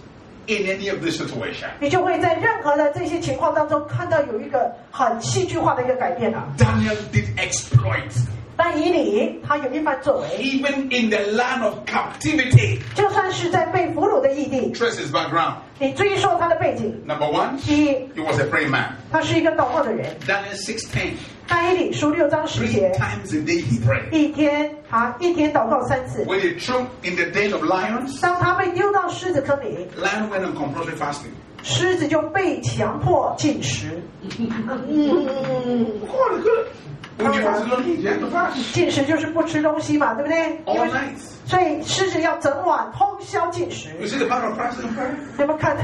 [0.46, 1.68] in any of the situation.
[1.78, 6.42] 你就会在任何的这些情况当中看到有一个很戏剧化的一个改变了。
[6.58, 8.10] Daniel did exploit
[8.63, 12.77] 但以理他有一番作为，even in the land of captivity.
[12.93, 15.55] 就算是在被俘虏的异地，Trace his background.
[15.79, 18.89] 你追溯他的背景，Number one, 第一，he was a praying man.
[19.11, 20.15] 他是一个祷告的人。
[20.27, 21.13] Daniel sixteen，
[21.47, 24.11] 但以理书六章十 Three 节，times a day he prayed.
[24.11, 26.23] 一天他一天祷告三次。
[26.25, 31.31] When he threw in the den of lions, 当他被丢到狮子坑里，lion went on compulsory fasting.
[31.63, 33.99] 狮子就被强迫进食。
[34.39, 35.07] Oh, good.
[36.07, 36.65] When you
[38.73, 40.61] 进食就是不吃东西嘛，对不对？
[41.45, 43.89] 所以狮子要整晚通宵进食。
[45.37, 45.75] 你们 看，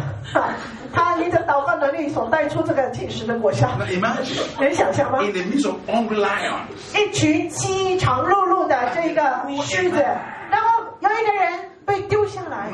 [0.93, 3.69] 他一个祷告能力所带出这个进食的果效，
[4.59, 5.19] 能想象吗？
[6.95, 9.21] 一群饥肠辘辘的这个
[9.63, 9.97] 狮子，
[10.49, 11.59] 然后有一个人。
[11.88, 12.69] 被丢下来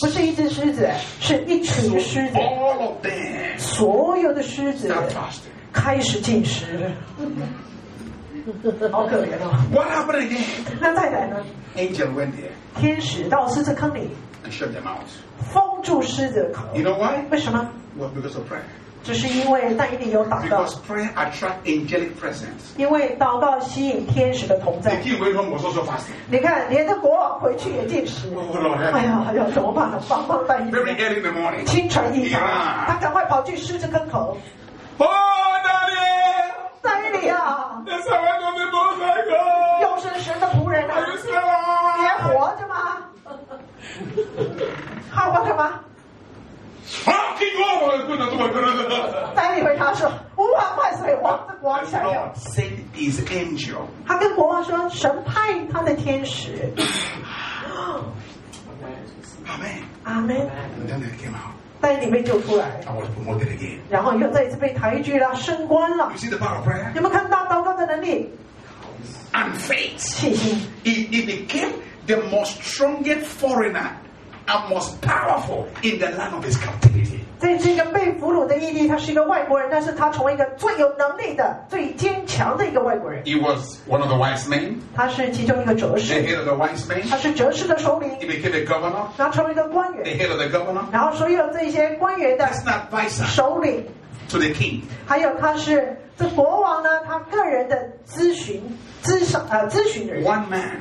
[0.00, 0.88] 不是一只狮子，
[1.18, 4.86] 是一群狮子、all of them 所有的狮子。
[5.72, 6.90] 开始进食，
[8.90, 9.52] 好可怜哦。
[9.72, 10.44] What happened again?
[10.80, 11.36] 那再来呢
[11.76, 12.50] ？Angel went there
[12.80, 14.10] 天使到狮子坑里
[14.44, 15.06] and shut them out.
[15.52, 17.22] 封住狮子的口，You know why?
[17.30, 18.62] 为什么？Well, because of prayer.
[19.04, 22.74] 只是因为但以理有祷告 Because，prayer attracts angelic presence.
[22.76, 24.96] 因为祷告吸引天使的同 The 在。
[25.02, 26.12] king went home was also fasting.
[26.30, 28.28] 你看，连着国王回去也进食。
[28.34, 29.88] Oh, Lord, 哎呀，哎呀，怎么办？
[30.08, 30.96] 帮帮但以 Very。
[30.96, 31.64] early in the morning.
[31.64, 32.38] 清晨一早，
[32.86, 34.36] 他赶快跑去狮子坑口。
[34.98, 35.08] Oh!
[37.28, 37.68] 呀！
[39.80, 42.98] 又是神的仆人呢你还活着吗
[45.12, 45.64] 看我干嘛
[47.04, 56.72] 啊听说我不能这么说待你回答说无法换水王子国王想要 is angel 他跟国王说神派他的天使
[59.46, 59.68] 阿门
[60.04, 60.50] 阿门
[61.81, 63.77] 但以理被救出来， I was promoted again.
[63.89, 66.93] 然后又再一次被抬举了，升官了 You。see the power of prayer?
[66.95, 68.29] 有没有看到祷告的能力？
[69.33, 69.97] and faith.
[69.97, 71.71] 信心， He, he became
[72.07, 73.89] the most strongest foreigner
[74.47, 77.19] and most powerful in the land of his captivity.
[77.39, 83.21] 在这个被俘虏的异地，他是一个外国人，但是他成为一个最有能力的、最坚强的一个外国人。
[83.25, 87.09] He was one of the wise men, 他是其中一个哲 the 士， head of the wise men.
[87.09, 93.25] 他是哲士的首领 He，became a governor, 然后成为一个官 the 员， head of the governor, 然后所有这些官员的 as an advisor
[93.25, 93.83] 首领，
[94.29, 94.81] to the king.
[95.05, 97.75] 还有他是这国王呢，他个人的
[98.07, 98.61] 咨询
[99.03, 100.79] 咨商呃咨询人， One man.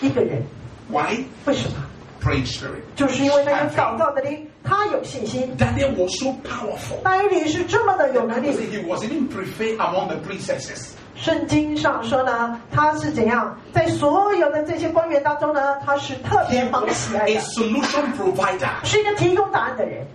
[0.00, 0.42] 一个人，
[0.90, 1.24] Why?
[1.44, 1.76] 为什么？
[2.24, 2.82] Praying spirit.
[2.94, 5.56] 就是因为那个祷告的灵，他有信心。
[5.56, 6.98] Daniel was so powerful.
[7.02, 10.90] 那伊里是这么的有能 He 力， was even preferred among the princesses.
[11.16, 18.68] 圣经上说呢，他是怎样，在所有的这些官员当中呢，他是特 He 别蒙 was 喜爱 a 的， solution provider.
[18.84, 20.06] 是一个提供答案的人。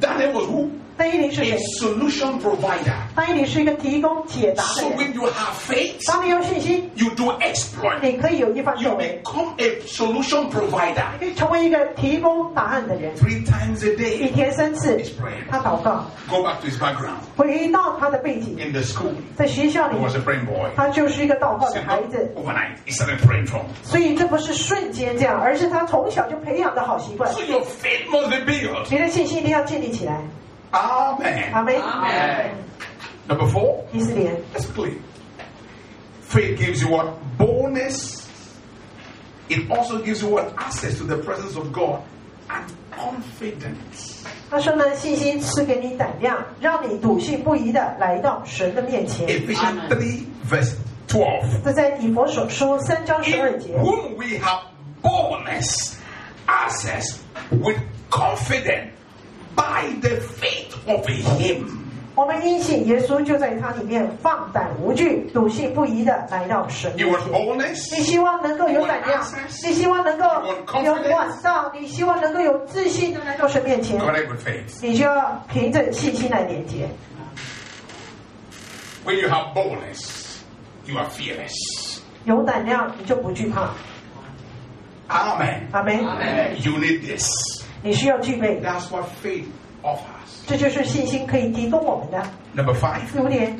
[0.00, 0.68] Daniel was who?
[0.99, 2.95] 那伊里是 A 谁？solution provider.
[3.15, 4.97] 那伊里是一个提供解答的 So 人。
[4.97, 7.99] when you have faith, 当你有信心，you do exploit.
[8.01, 11.03] 你可以有一番 You 作为，become a solution provider.
[11.19, 13.15] 你可以成为一个提供答案的人。
[13.15, 14.33] Three times a 一 day.
[14.33, 14.99] 天三次.
[15.51, 17.19] 他祷告，Go back to his background.
[17.35, 20.69] 回到他的背景，In the school, 在学校 he 里 was，a praying boy.
[20.75, 22.33] 他就是一个祷告的 So 孩 not 子。
[22.35, 23.65] overnight, he started praying from.
[23.83, 27.31] 所以这不是瞬间这样，而是他从小就培养的好习惯。
[27.33, 28.87] So your faith must be built.
[28.89, 30.19] 你的信心一定要建立起来。
[30.72, 31.52] Amen.
[31.52, 31.74] 阿门。
[33.28, 34.94] Number four, 第四点， let's play.
[36.28, 37.06] Faith gives you what?
[37.38, 38.22] Boldness.
[39.48, 40.52] It also gives you what?
[40.56, 42.00] Access to the presence of God
[42.48, 44.24] and confidence.
[44.50, 49.26] 他说呢，信心赐给你胆量，让你笃信不疑的来到神的面前。
[49.28, 50.74] Ephesians 3, verse
[51.08, 51.62] 12.
[51.64, 53.78] 这在以佛所说三章十二 In 节。
[53.78, 54.62] whom we have
[55.02, 55.96] boldness,
[56.46, 57.18] access
[57.50, 57.78] with
[58.10, 58.90] confidence
[59.76, 61.66] by the faith of Him.
[62.14, 67.32] 我们因信耶稣就在他里面放胆无惧、笃信不疑的来到神 You 面 want 前。
[67.32, 67.96] boldness?
[67.96, 69.24] 你希望能够有胆量，
[69.64, 70.26] 你希望能够
[70.84, 74.78] 有管道，你希望能够有自信的来到神面前， Connect with faith.
[74.82, 76.86] 你就要凭着信心来连接。
[79.06, 80.36] When you have boldness,
[80.84, 81.98] you are fearless.
[82.26, 83.70] 有胆量，你就不惧怕。
[85.08, 85.62] Amen.
[85.72, 85.98] 阿门。
[86.62, 87.26] You need this.
[87.82, 89.46] 你需要具备， That's what faith
[89.82, 90.46] offers.
[90.46, 92.22] 这就是信心可以提供我们的。
[92.54, 93.56] Number five, 第五点，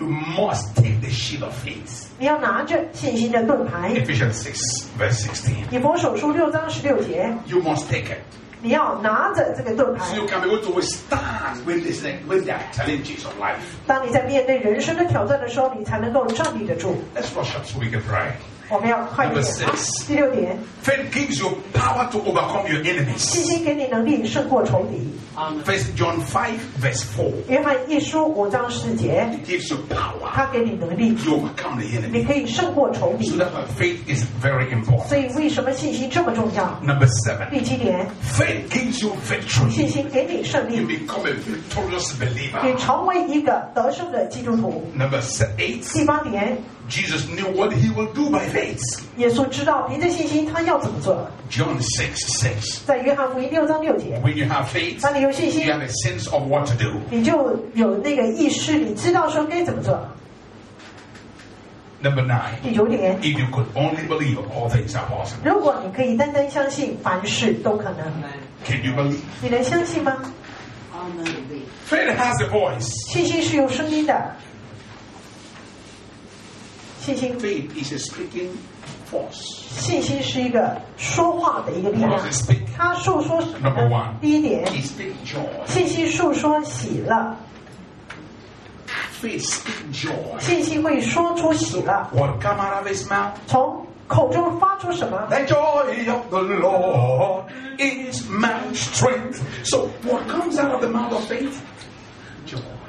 [0.00, 2.06] you must take the shield of faith.
[2.18, 3.90] 你要拿着信心的盾牌。
[3.94, 5.54] Ephesians 6, verse 16.
[5.70, 8.18] 以佛手书六章十六节， You must take it.
[8.64, 13.56] 你要拿着这个盾牌 So。you can be able to withstand when, this, when there are challenges of life.
[13.88, 17.02] 当你在面对人生的挑战的时候，你才能够站立得住。
[17.16, 18.30] Let's rush up so we can pray.
[18.70, 20.06] 我们要快一点 Number six.。
[20.06, 23.18] 第六点， Faith gives you power to overcome your 信 enemies.
[23.18, 25.08] 心给你能力胜过仇敌。
[25.64, 26.50] First John 5,
[26.80, 27.30] verse 4.
[27.48, 32.26] 约翰一书五章四节， It gives you power 他给你能力， to overcome the 你 enemy.
[32.26, 33.30] 可以胜过仇 So 敌。
[33.38, 35.06] that's why faith is very important.
[35.08, 36.78] 所以为什么信心这么重要？
[36.82, 37.48] Number seven.
[37.50, 39.88] 第七点， Faith gives you 信 victory.
[39.88, 42.76] 心给你胜 You 利， become a victorious 你 believer.
[42.78, 44.86] 成为一个得胜的基督徒。
[44.94, 45.82] Number se- eight.
[45.92, 48.80] 第八点， Jesus knew what he will do by faith.
[49.16, 51.26] 耶稣知道凭着信心他要怎么做。
[51.50, 52.80] John 6, 6.
[52.84, 56.90] 在约翰福音六章六节， When you have faith, 当你有信 you 心， have a sense of what to do.
[57.10, 59.98] 你就有那个意识，你知道说该怎么做。
[62.02, 62.60] Number nine.
[62.62, 65.44] 第九点， If you could only believe, all things are possible.
[65.44, 67.98] 如果你可以单单相信，凡事都可能。
[68.66, 69.20] Can you believe?
[69.40, 70.16] 你能相信吗？
[71.88, 72.88] Faith has a voice.
[73.12, 74.36] 信心是有声音的，
[77.07, 78.49] 信心 Faith is a speaking
[79.09, 79.63] force.
[79.79, 82.19] 信心是一个说话的一个力量?
[82.77, 84.19] 它诉说什么 Number one.？
[84.19, 84.65] 第一点.
[85.65, 87.37] 信息诉说喜乐
[89.21, 90.39] ，Faith speaks joy.
[90.41, 92.09] 信息会说出喜乐?
[93.47, 97.43] 从口中发出什么？The joy of the Lord
[97.77, 99.39] is my strength.
[99.63, 101.53] So what comes out of the mouth of faith?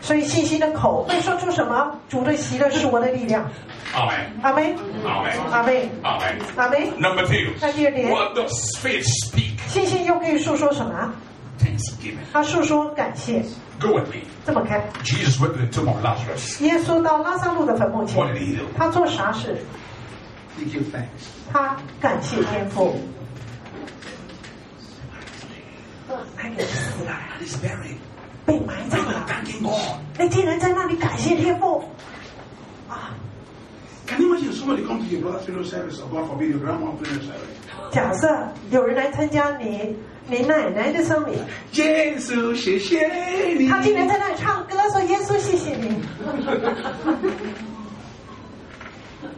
[0.01, 1.93] 所以信心的口会说出什么？
[2.09, 3.49] 主的喜乐是我的力量。
[3.95, 4.27] Amen.
[4.43, 5.41] 阿门，Amen.
[5.51, 6.39] 阿门，Amen.
[6.57, 7.01] 阿门。
[7.01, 7.53] Number two.
[7.61, 9.59] 那第二点，What does faith speak?
[9.69, 11.13] 信心又可以诉说什么
[11.59, 12.19] ？Thanksgiving.
[12.33, 13.43] 他诉说感谢。
[13.81, 14.23] Go with me.
[14.45, 16.63] 这么看，Jesus went to the tomb of Lazarus.
[16.63, 18.65] 耶稣到拉萨路的坟墓 What 前，did he do?
[18.77, 19.57] 他做啥事
[20.59, 21.29] ？He gave thanks.
[21.53, 22.97] 他感谢天父。
[26.37, 27.97] 他给死了，And he's buried.
[28.47, 29.27] 被埋葬了。
[29.29, 29.97] thanking God.
[30.19, 31.85] 你竟然在那里感谢天父
[32.89, 33.15] 啊！
[34.08, 37.22] Can you imagine somebody come to your brother's funeral service or God forbid your grandma's funeral
[37.24, 37.58] service?
[37.92, 38.28] 假设
[38.72, 39.96] 有人来参加你
[40.28, 41.38] 你奶奶的丧礼，
[41.74, 43.08] 耶稣，谢谢
[43.58, 43.70] 你。
[43.70, 46.02] 他竟然在那里唱歌说：“耶稣，谢谢你。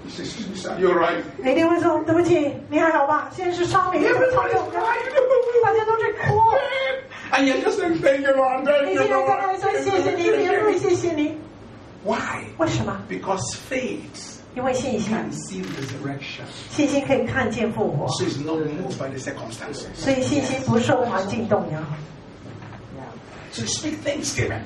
[0.06, 1.22] He says, Excuse me, sir, you're right.
[1.38, 3.30] 你一定会说对不起，你还好吧？
[3.36, 4.80] 现在是商品，怎么操 Everybody's 用的？
[4.80, 5.64] crying.
[5.64, 6.42] 大家都在哭。
[7.32, 8.62] And you're just saying, Thank you, Lord.
[8.62, 9.84] 你 Thank 竟 you, 然在那里说 Lord.
[9.84, 11.38] 谢谢你，耶稣，谢谢你。
[12.04, 12.46] Why?
[12.58, 13.02] 为什么？
[13.10, 15.17] Because faith 因为信心.
[16.71, 18.27] 信心可以看见复活.所
[20.13, 21.81] 以信心不受环境动摇。
[23.53, 23.89] So.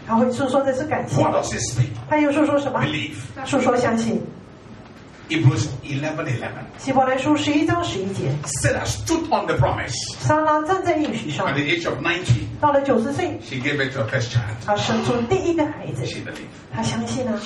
[0.06, 1.88] 他会诉说的是感谢，What does speak?
[2.08, 3.14] 他又诉说什么？Belief.
[3.46, 4.22] 诉说相信。
[5.28, 6.48] Hebrews 11 11.
[6.76, 9.94] 希伯来书十一章十一节，Sarah stood on the promise.
[10.20, 12.24] 撒拉站在应许上 At，the age of 90,
[12.60, 14.54] 到了九十岁，she gave birth to her first child.
[14.66, 16.52] 他生出第一个孩子，She believed.
[16.74, 17.40] 他相信啊。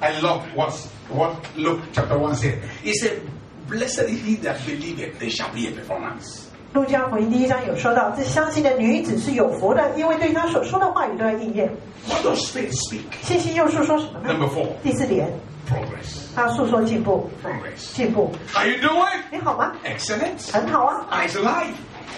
[0.00, 0.72] I love what,
[1.10, 2.58] what Luke chapter 1 said.
[2.82, 3.20] He said,
[3.68, 6.46] Blessed is he that believeth, there shall be a performance.
[6.72, 11.68] 路加福音第一章有说到，这相信的女子是有福的，因为对她所说的话语都要应验。
[12.08, 13.02] What does faith speak?
[13.22, 15.28] 信心又诉说什么呢 Number？four, 第四点
[15.68, 16.32] ，progress.
[16.34, 17.94] 他诉说进步，Progress.
[17.96, 18.32] 进步。
[18.52, 19.20] How you doing?
[19.32, 20.52] 你好吗？Excellent.
[20.52, 21.06] 很好啊。
[21.10, 21.74] How's life?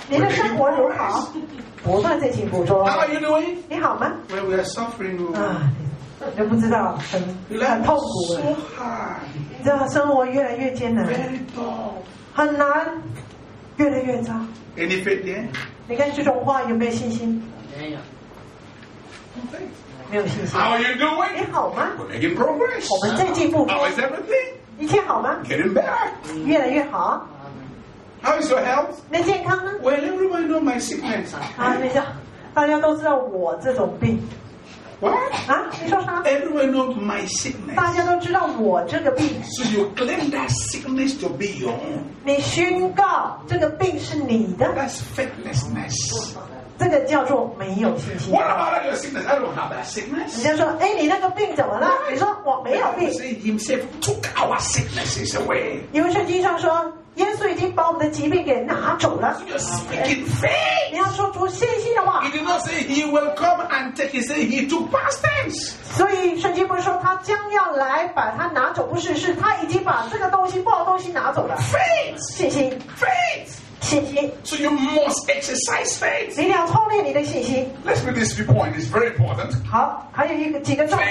[0.08, 1.28] 您的生活如何？
[1.82, 2.84] 不断在进步中。
[2.86, 3.56] How are you doing?
[3.70, 5.18] 你好吗？Well, we are suffering.
[5.26, 5.34] oh.
[5.36, 5.72] 啊，
[6.30, 7.20] 你都不知道，很
[7.58, 8.34] 很痛苦
[8.80, 9.18] 哎.
[9.58, 11.06] 你知道生活越来越艰难，
[12.34, 12.86] 很难，
[13.76, 14.32] 越来越糟。
[14.76, 15.46] Any?
[15.88, 17.42] 你看这种话有没有信心.
[19.34, 19.60] No faith.
[20.10, 20.58] 没有信心。
[20.58, 21.28] How are you doing?
[21.34, 22.88] 你好吗？We're making progress.
[22.90, 24.54] 我们在进步，How is everything?
[24.78, 26.44] 一切好吗？Getting better.
[26.44, 27.26] 越来越好。
[28.22, 28.94] How is your health?
[29.10, 31.34] 你健康呢？Well, everybody know my sickness.
[31.56, 32.06] 啊，等一下，
[32.54, 34.22] 大家都知道我这种病
[35.01, 35.13] What?
[35.47, 36.23] 啊，你说啥？
[36.23, 37.75] Everybody knows my sickness.
[37.75, 41.99] 大家都知道我这个病， So you claim that sickness to be your own.
[42.25, 46.35] 你宣告这个病是你的， That's faithlessness.
[46.82, 48.34] 这个叫做没有信心。
[48.34, 50.24] 我话咧，信就一路下嚟，信咧。
[50.42, 51.88] 人家说：，哎，你那个病怎么了？
[52.10, 53.12] 你说我没有病。
[53.12, 55.80] 所以耶稣出教话，信咧，信是喂。
[55.92, 59.40] 因为圣经上说，耶稣已经把我们的疾病给拿走了。
[59.46, 62.24] 你要说出信心的话。
[62.24, 64.10] He did not say he will come and take.
[64.10, 65.74] He said he took past tense.
[65.94, 71.56] 所以圣经不是说他将要来把它拿走，不是，是他已经把这个东西不好东西拿走了。
[71.56, 72.70] Faith，信心。
[72.98, 73.61] Faith。
[73.81, 76.35] 信心， So you must exercise faith.
[76.35, 77.67] 你一定要操练你的信心。
[77.85, 78.75] Let's read this few points.
[78.75, 79.53] It's very important.
[79.65, 81.09] 好，还有一个几个重 Faith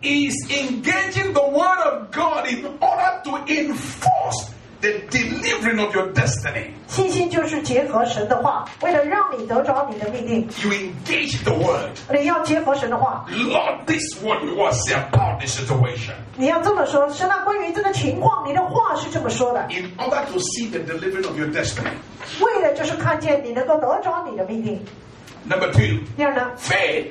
[0.00, 4.48] 点， is engaging the word of God in order to enforce
[4.82, 6.70] the delivering of your destiny.
[6.86, 11.90] 信心就是结合神的话，为了让你得着你的命令， You engage the word.
[12.12, 16.14] 你要结合神的话， Lord, this is what you want to say about this situation.
[16.36, 17.08] 你要这么说。
[17.10, 21.90] 神啊，关于这个情况，你的话是这么说的， In order to see the delivering of your destiny.
[22.40, 24.80] 为了就是看见你能够得着你的命令。
[25.44, 27.06] Number two, 第二呢， faith.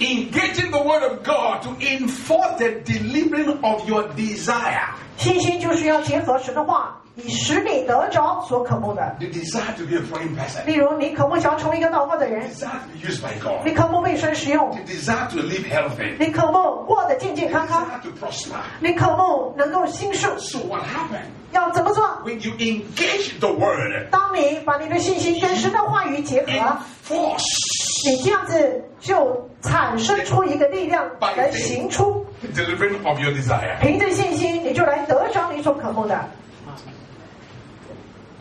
[0.00, 4.88] Engaging the word of God to enforce the delivering of your desire.
[5.18, 9.14] 信心就是要结合神的话，以使你得着所渴慕的。
[9.18, 10.64] The desire to be a praying person.
[10.64, 13.62] 例如，你渴慕想要成为一个祷告的人，desire to be used by God.
[13.66, 16.16] 你渴慕被神使用，The desire to live healthy.
[16.18, 18.56] 你渴慕过得健健康康，desire to prosper.
[18.80, 20.30] 你渴慕能够兴盛。
[20.38, 21.28] So what happened?
[21.52, 26.52] 要怎么做？When you engage the word, 当你把你的信心跟神的话语结合
[27.10, 27.44] ，enforce
[28.04, 32.24] 你这样子就产生出一个力量来行出。
[32.54, 33.78] delivering of your desire.
[33.80, 36.18] 凭着信心，你就来得着你所渴慕的。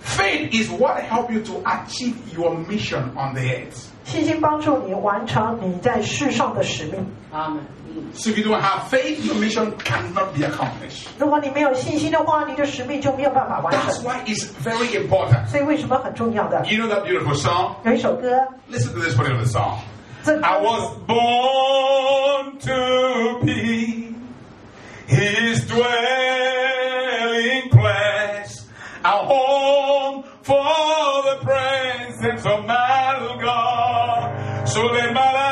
[0.03, 3.88] Faith is what help you to achieve your mission on the earth.
[4.06, 7.06] 信心帮助你完成你在世上的使命。
[7.31, 7.60] Amen.
[8.15, 11.09] So if you don't have faith, your mission cannot be accomplished.
[11.19, 14.05] 如果你没有信心的话，你的使命就没有办法完 That's 成。
[14.05, 15.47] why it's very important.
[15.48, 16.65] 所以为什么很重要的？
[16.66, 17.74] You know that beautiful song?
[17.85, 18.31] 有一首歌，
[18.70, 19.78] Listen to this particular song.
[20.24, 24.15] 这 I was born to be
[25.06, 28.65] his dwelling place,
[29.02, 34.31] a home for the presence of my God.
[34.66, 35.48] So let my life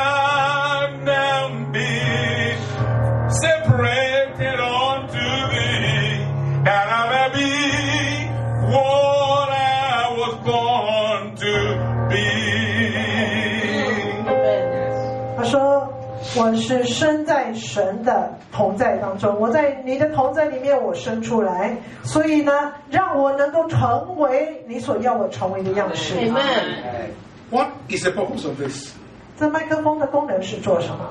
[16.38, 26.14] 我是生在神的同在当中，我在你的同在里面，我生出来，所以呢，让我能够成为你所要我成为的样式。
[26.14, 27.10] Amen.
[27.50, 28.92] What is the purpose of this?
[29.36, 31.10] 这麦克风的功能是做什么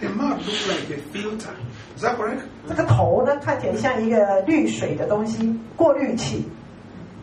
[0.00, 1.54] ？The mouth looks like a filter.
[1.96, 2.40] Is that correct?
[2.68, 6.44] 这个头呢，看起来像一个滤水的东西，过滤器，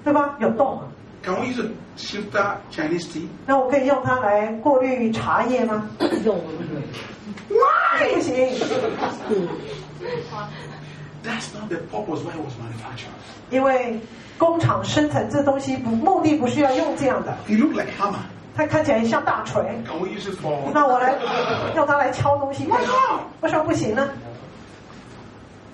[0.04, 0.38] 对吧？
[0.40, 0.88] 有洞啊。
[1.24, 3.28] Can we use a filter Chinese tea?
[3.48, 5.90] 那我可以用它来过滤茶叶吗？
[6.26, 8.50] 用不行
[11.24, 13.14] ，That's not the purpose why it was manufactured.
[13.50, 14.00] 因为
[14.38, 18.20] 工厂生产这东西不目的不是要用这样的，It looked like hammer.
[18.56, 19.64] 它看起来像大锤。
[19.88, 20.72] Can we use it for?
[20.74, 21.16] 那我来
[21.76, 24.10] 用它来敲东西，可以吗为什么不行呢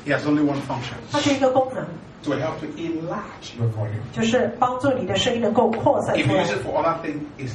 [0.05, 1.83] ？It has only one function 它是一个功能，
[2.24, 4.00] to help to enlarge your volume.
[4.12, 7.52] 就是帮助你的声音能够扩散 If 出 you 来 use。it for other things, it's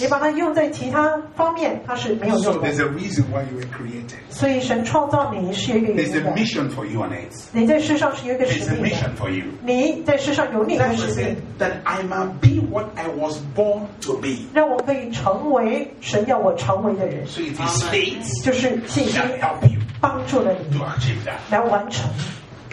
[0.00, 0.08] 你 useless.
[0.08, 4.16] 把它用在其他方面，它是没有 So 用的 there's。a reason why you were created.
[4.30, 7.44] 所以神创造你是有一个原 There's 因 a 的， mission for you on earth.
[7.52, 9.44] 你在世上是有一个 There's 使 a 命的， mission for you.
[9.62, 14.46] 你在世上有另一个 That's 使 said 命， that I might be what I was born to be.
[14.54, 21.36] 让我可以成为神要我成为的人， So it is faith 就是信心 that help you 帮助了你 to achieve that.
[21.50, 22.08] 来完成，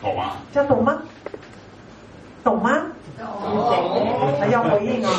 [0.03, 0.31] On.
[0.55, 1.03] 这样懂吗？
[2.45, 2.87] 懂吗？
[4.39, 5.11] 还要回应啊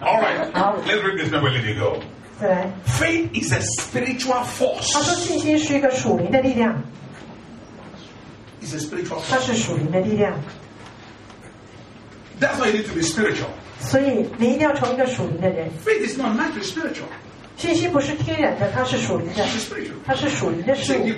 [0.00, 0.52] ！All right.
[0.86, 1.98] Let's read this we'll let you go.
[2.40, 4.94] 再来，Faith is a spiritual force.
[4.94, 6.80] 他说信心是一个属灵的力量
[8.62, 9.30] ，It's a spiritual force.
[9.30, 10.32] 它是属灵的力量
[12.40, 13.50] ，That's why you need to be spiritual.
[13.80, 15.68] 所以你一定要成为一个属灵的人。
[15.84, 17.08] Faith is not naturally spiritual.
[17.56, 19.98] 信心不是天然的，它是属灵的，It's spiritual.
[20.06, 21.08] 它是属灵的事物.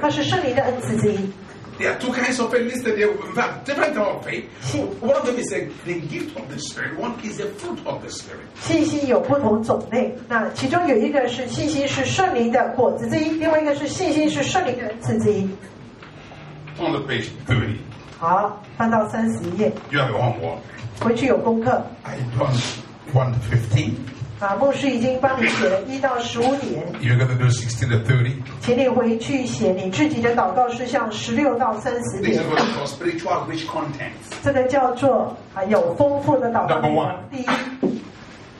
[0.00, 1.30] 它是圣灵的恩赐之一。
[1.82, 3.10] There are two kinds of faith listed there.
[3.10, 4.44] In fact, different type of faith.
[5.02, 6.96] One of them is a, the gift of the Spirit.
[6.96, 8.46] One is a fruit of the Spirit.
[8.60, 15.42] 信心有不同种类，那其中有一个是信心是圣灵的果子之一，另外一个是信心是圣灵的恩赐之一。
[16.78, 17.78] On the page 30,
[18.16, 20.58] 好，翻到三十一页，you have homework.
[21.00, 23.90] 回去有功课 I 1 to 15.
[24.42, 24.56] 啊。
[24.56, 28.32] 牧师已经帮你写了一到十五点，You're going to do 16 to 30.
[28.60, 32.46] 请你回去写你自己的祷告事项十六到三十 This 点 is。
[32.48, 34.12] what we call spiritual rich content.
[34.42, 36.80] 这个叫做啊有丰富的祷告。
[37.30, 37.46] 第一，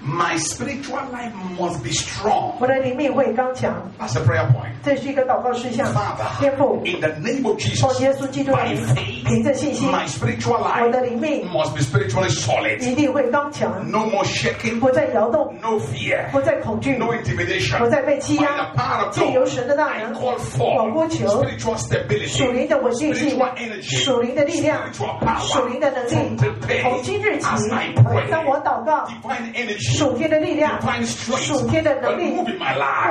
[0.02, 2.53] My spiritual life must be strong.
[2.60, 4.72] 我的灵命会刚强， That's the prayer point.
[4.85, 5.91] 这是一个祷告事项。
[6.39, 10.99] 天 Father, 父， in the name of Jesus, 奉耶稣基督的 by 名， faith, 凭着信心， my spiritual 我的
[10.99, 12.80] life 灵命 must be spiritually solid.
[12.88, 17.80] 一定会刚强， No more shaking, 不再摇动， no fear, 不再恐惧， no intimidation.
[17.80, 21.77] 不再被欺 By 压 the power。of 借由 God, 神的大 I 能， call 我呼 for 求 spiritual
[21.77, 25.52] stability, 属灵的稳定性 spiritual、energy, 属灵的力量、 spiritual power.
[25.52, 32.35] 属灵的能力 From。today, 从今日起 as I pray,，当我祷告， divine energy, 属天的力量，属天的能力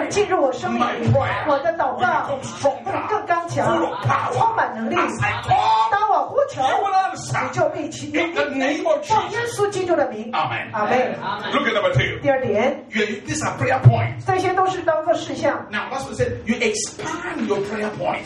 [0.10, 0.84] 进入我生命，
[1.48, 2.40] 我的祷告
[3.08, 3.80] 更刚强，
[4.34, 4.96] 充满能力。
[5.92, 6.62] 当我呼求，
[7.44, 10.30] 你就被其引领，奉耶稣基督的名。
[10.34, 11.16] 阿门，阿门。
[12.22, 12.84] 第二点，
[14.26, 15.66] 这些都是祷告事项。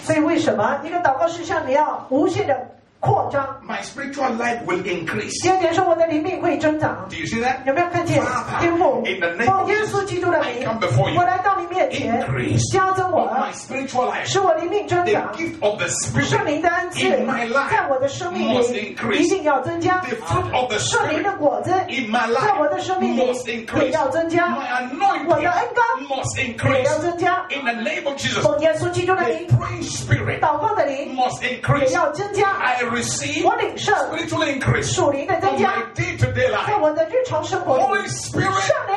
[0.04, 2.56] 所以为什么一个祷告事项你要无限的？
[3.05, 3.43] 扩张？
[3.67, 5.43] My spiritual life will increase.
[5.43, 7.07] 第二点是我的灵命会增长。
[7.09, 7.65] Do you see that?
[7.65, 11.19] 有没有看见 Father, 天父 in the name 奉 of 耶稣基督的 I 名 come before，you.
[11.19, 14.27] 我来到你面前 Increase，加增我 of my spiritual life.
[14.27, 15.33] 使我灵命增 The 长。
[15.33, 19.19] gift of the 圣 Spirit 灵的恩赐 in my life 在我的生命 must 里 increase.
[19.21, 23.55] 一定要增加， The fruit of the 圣灵的 Spirit 果子 in my 在我的 life 生命里 must 也
[23.65, 23.91] increase.
[23.93, 26.85] 要增加， My 我的恩 anointing 膏 must 也 increase.
[26.85, 27.47] 要增加。
[27.49, 31.91] In the name of Jesus, 奉耶稣基督的 the 名， praying spirit 祷告的灵 must 也 increase.
[31.95, 36.79] 要增加， I receive 我领受 spiritual increase 属灵的增 on 加 my，day-to-day 在 life.
[36.81, 38.97] 我的日常生活里， Holy Spirit 圣灵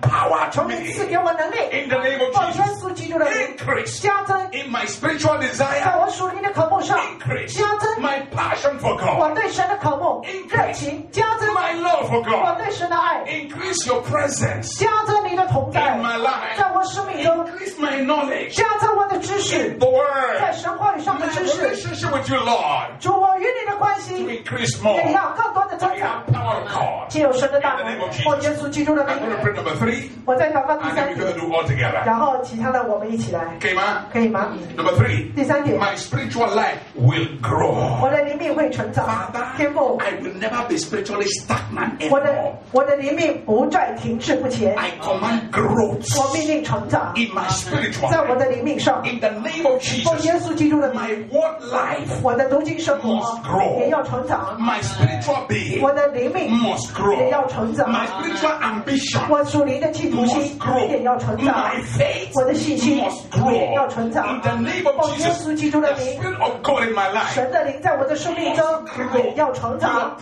[0.00, 2.80] empowered 从你赐 me 给我能力， in the name of 奉耶 Jesus.
[2.80, 5.98] 稣基督的名 Increase 加增， in my spiritual 在 desire.
[6.00, 9.34] 我属灵的渴慕上 Increase 加增， my passion for 我 God.
[9.34, 12.58] 对神的渴慕热情加增， My love for 我 God.
[12.58, 16.56] 对神的爱 Increase your presence 加增你的同在 in my life.
[16.58, 20.54] 在我生命中 Increase my knowledge 加增我的知识 in，the 在 Word.
[20.54, 26.23] 神话语上的 My 知识， relationship with you, Lord, 主我 与你的关系也要更多的增长。
[27.08, 27.10] the power of God.
[27.10, 30.94] 借由神的大 In the name 能 of，Jesus 奉耶稣基督的 I'm 名 going to。pray number three, 我在祷告第 and
[30.94, 32.04] 三 then we're going 点， to do all together.
[32.06, 34.04] 然后其他的我们一起来， Okay, man?
[34.12, 34.48] 可以吗？
[34.76, 38.00] Number three, 第三点， my spiritual life will grow.
[38.02, 42.52] 我的灵命会成长， Father, 天父， I will never be spiritually stagnant 我的 anymore.
[42.72, 48.38] 我的灵命不再停滞不前， I command growth 我命令成长， in my spiritual 在我 life.
[48.38, 54.56] 的灵命上， In the name of 奉 Jesus, 耶稣基督的名， my word life, 我的读经生活 must grow 也要成长，
[54.60, 57.17] my spiritual being 我的灵命 must grow.
[57.17, 60.87] 也要成长，My spiritual ambition 我属灵的企图 must 心 grow.
[60.87, 61.71] 也要成长
[62.35, 62.97] 我的信心.
[63.51, 64.41] 也要成长 In。
[64.41, 68.65] the name of 奉耶 Jesus, 稣基督的 the 名，Spirit of God in my life 神的灵在我的生命中
[69.15, 70.15] 也要成长。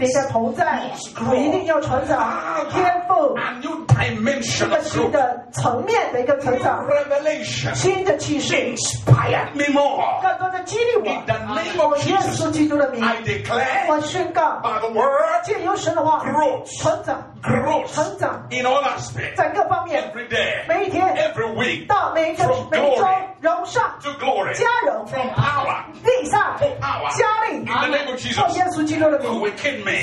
[0.00, 1.34] 你的同在 grow.
[1.34, 3.36] 一定要成长，天赋
[4.82, 10.20] 新的层面的一个成长，revelation 新的启示，inspired me more.
[10.22, 11.22] 更多的激励 In 我。
[11.26, 19.36] the name of 耶稣 Jesus, 基督的名，I declare 我宣告，by the word 借由神的话，growth, 成长，growth 成长 in all aspects,
[19.36, 26.66] 在各方面，every day, 每一天 every week, 到每一个每一周 glory 荣上 to glory, 加荣 from power 地上 to
[26.80, 27.16] power.
[27.18, 27.64] 加力
[28.16, 29.28] Jesus, 耶稣基督的名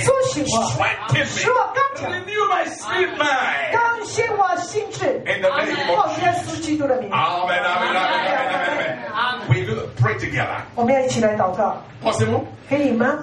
[0.03, 3.71] 苏醒我使我刚强，renew my spirit.
[3.71, 9.49] 更新我心智奉耶.稣基督的名，Amen, amen, amen, amen, amen.
[9.49, 10.61] We will pray together.
[10.75, 12.43] 我们要一起来祷告，Possible?
[12.69, 13.19] 可以吗？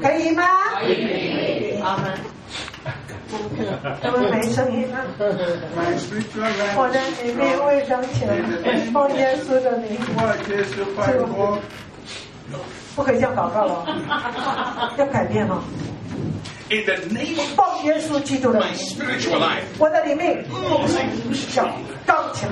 [0.00, 0.44] 可以吗？
[1.84, 2.12] 阿门。
[3.30, 5.04] 我们没声音啊！
[6.76, 8.26] 我在里面为彰显
[8.90, 9.98] 奉耶稣的名，
[12.96, 13.84] 不可以这样祷告了，
[14.96, 15.62] 要改变了。
[16.69, 19.63] In the name of 奉耶稣基督的 my 名， spiritual life.
[19.77, 20.43] 我的里面
[21.55, 21.67] 要
[22.05, 22.49] 刚强，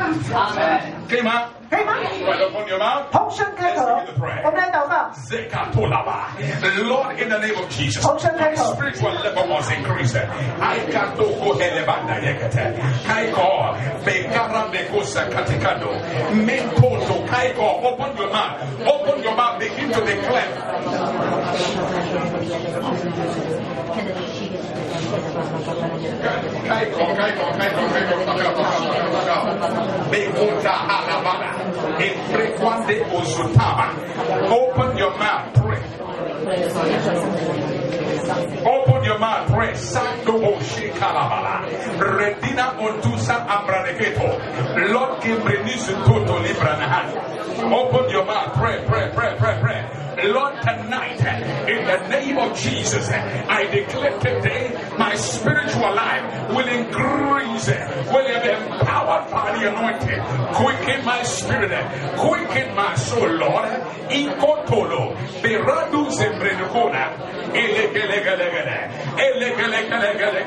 [1.10, 1.50] 可以吗？
[1.70, 1.94] 可以吗？
[2.26, 3.10] Right upon your mouth.
[3.12, 3.84] 同声开口，
[4.46, 5.12] 我们来祷告。
[5.28, 6.36] Zekatolaba.
[6.84, 10.18] Lord, in the name of Jesus, 同声开 my 口， spiritual level was increased.
[10.60, 12.76] I got to go elevanda yekete.
[13.08, 15.90] Kaiko, bekara nekosa katikando.
[16.34, 18.62] Menkoto, kaiko, open your mouth.
[18.86, 20.48] Open your mouth, begin to declare.
[34.49, 35.83] Open your mouth, pray.
[38.67, 39.75] Open your mouth, pray.
[39.75, 41.65] Santo Oshikalabala.
[41.99, 44.29] Redina Ontusa Ambraneketo.
[44.93, 47.73] Lord Kimbrenisu Toto Libranahan.
[47.73, 50.06] Open your mouth, pray, pray, pray, pray, pray.
[50.25, 51.21] Lord, tonight,
[51.69, 58.49] in the name of Jesus, I declare today my spiritual life will increase, will be
[58.49, 60.21] empowered by the anointing.
[60.55, 61.71] Quicken my spirit,
[62.17, 63.69] quicken my soul, Lord.
[64.09, 67.13] Inkotolo, Beradu Zembrenukona,
[67.53, 68.89] Elegelegele,
[69.19, 70.47] Elegelegele,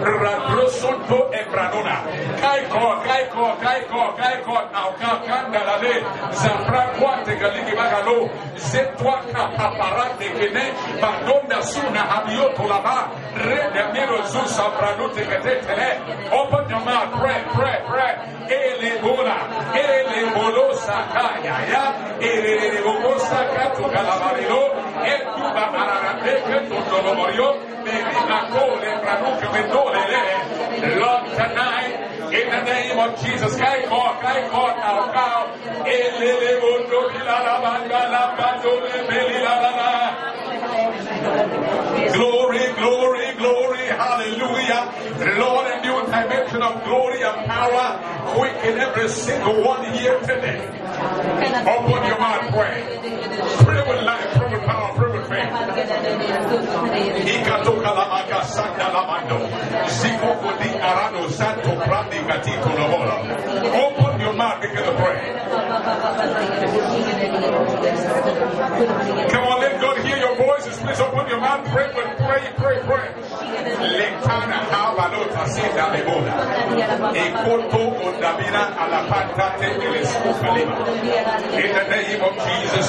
[0.00, 1.96] Radrosonto Ebranona,
[2.40, 5.94] Kaiko, Kaiko, Kaiko, Kaiko, now Kakandalale,
[6.32, 8.30] Zaprakwate Galigi Bagalo,
[8.70, 10.64] setwa kapaparate kene
[11.02, 12.96] badonda suna habioto laba
[13.46, 15.88] rede miro zusa pranute ketetele
[16.38, 18.12] open your mouth pray pray pray
[18.58, 19.36] ele bola
[19.74, 21.84] ele bolosa kaya ya
[22.20, 24.62] ele bolosa katu kalabarilo
[25.12, 27.48] etu babarate ketu dolomorio
[27.84, 31.94] bebe makole pranuke mendole le love tonight
[32.32, 35.52] in the name of Jesus, Kaiko, Kaiko, now, now,
[35.84, 39.54] Ele Bondo, Bilala Banda, Bandole, Belila,
[42.14, 44.82] Glory, glory, glory, hallelujah.
[45.38, 47.98] Lord, a new dimension of glory and power,
[48.34, 50.68] quicken every single one here today.
[51.66, 52.84] Open your mouth, pray.
[53.64, 54.34] Pray with life,
[63.70, 65.18] Open your mouth, to pray.
[69.30, 70.78] Come on, let God hear your voices.
[70.80, 71.64] Please open your mouth.
[71.70, 72.14] Pray, pray,
[72.56, 73.06] pray, pray.
[81.60, 82.86] In the name of Jesus,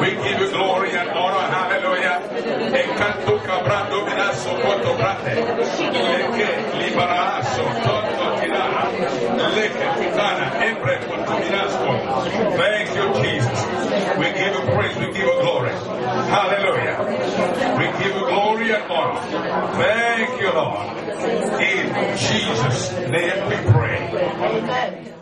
[0.00, 1.63] we give you glory and honor.
[1.64, 2.20] Hallelujah.
[2.76, 5.32] Encanto cabrando minaso conto brande.
[5.32, 8.90] Leke liberaso tonto tirana.
[9.54, 11.88] Leke tutana embre conto minasco.
[12.56, 13.60] Thank you, Jesus.
[14.18, 14.96] We give you praise.
[14.98, 15.72] We give you glory.
[16.28, 17.00] Hallelujah.
[17.78, 19.20] We give you glory and honor.
[19.80, 20.86] Thank you, Lord.
[21.64, 24.00] In Jesus' name we pray.
[24.12, 25.14] Amen.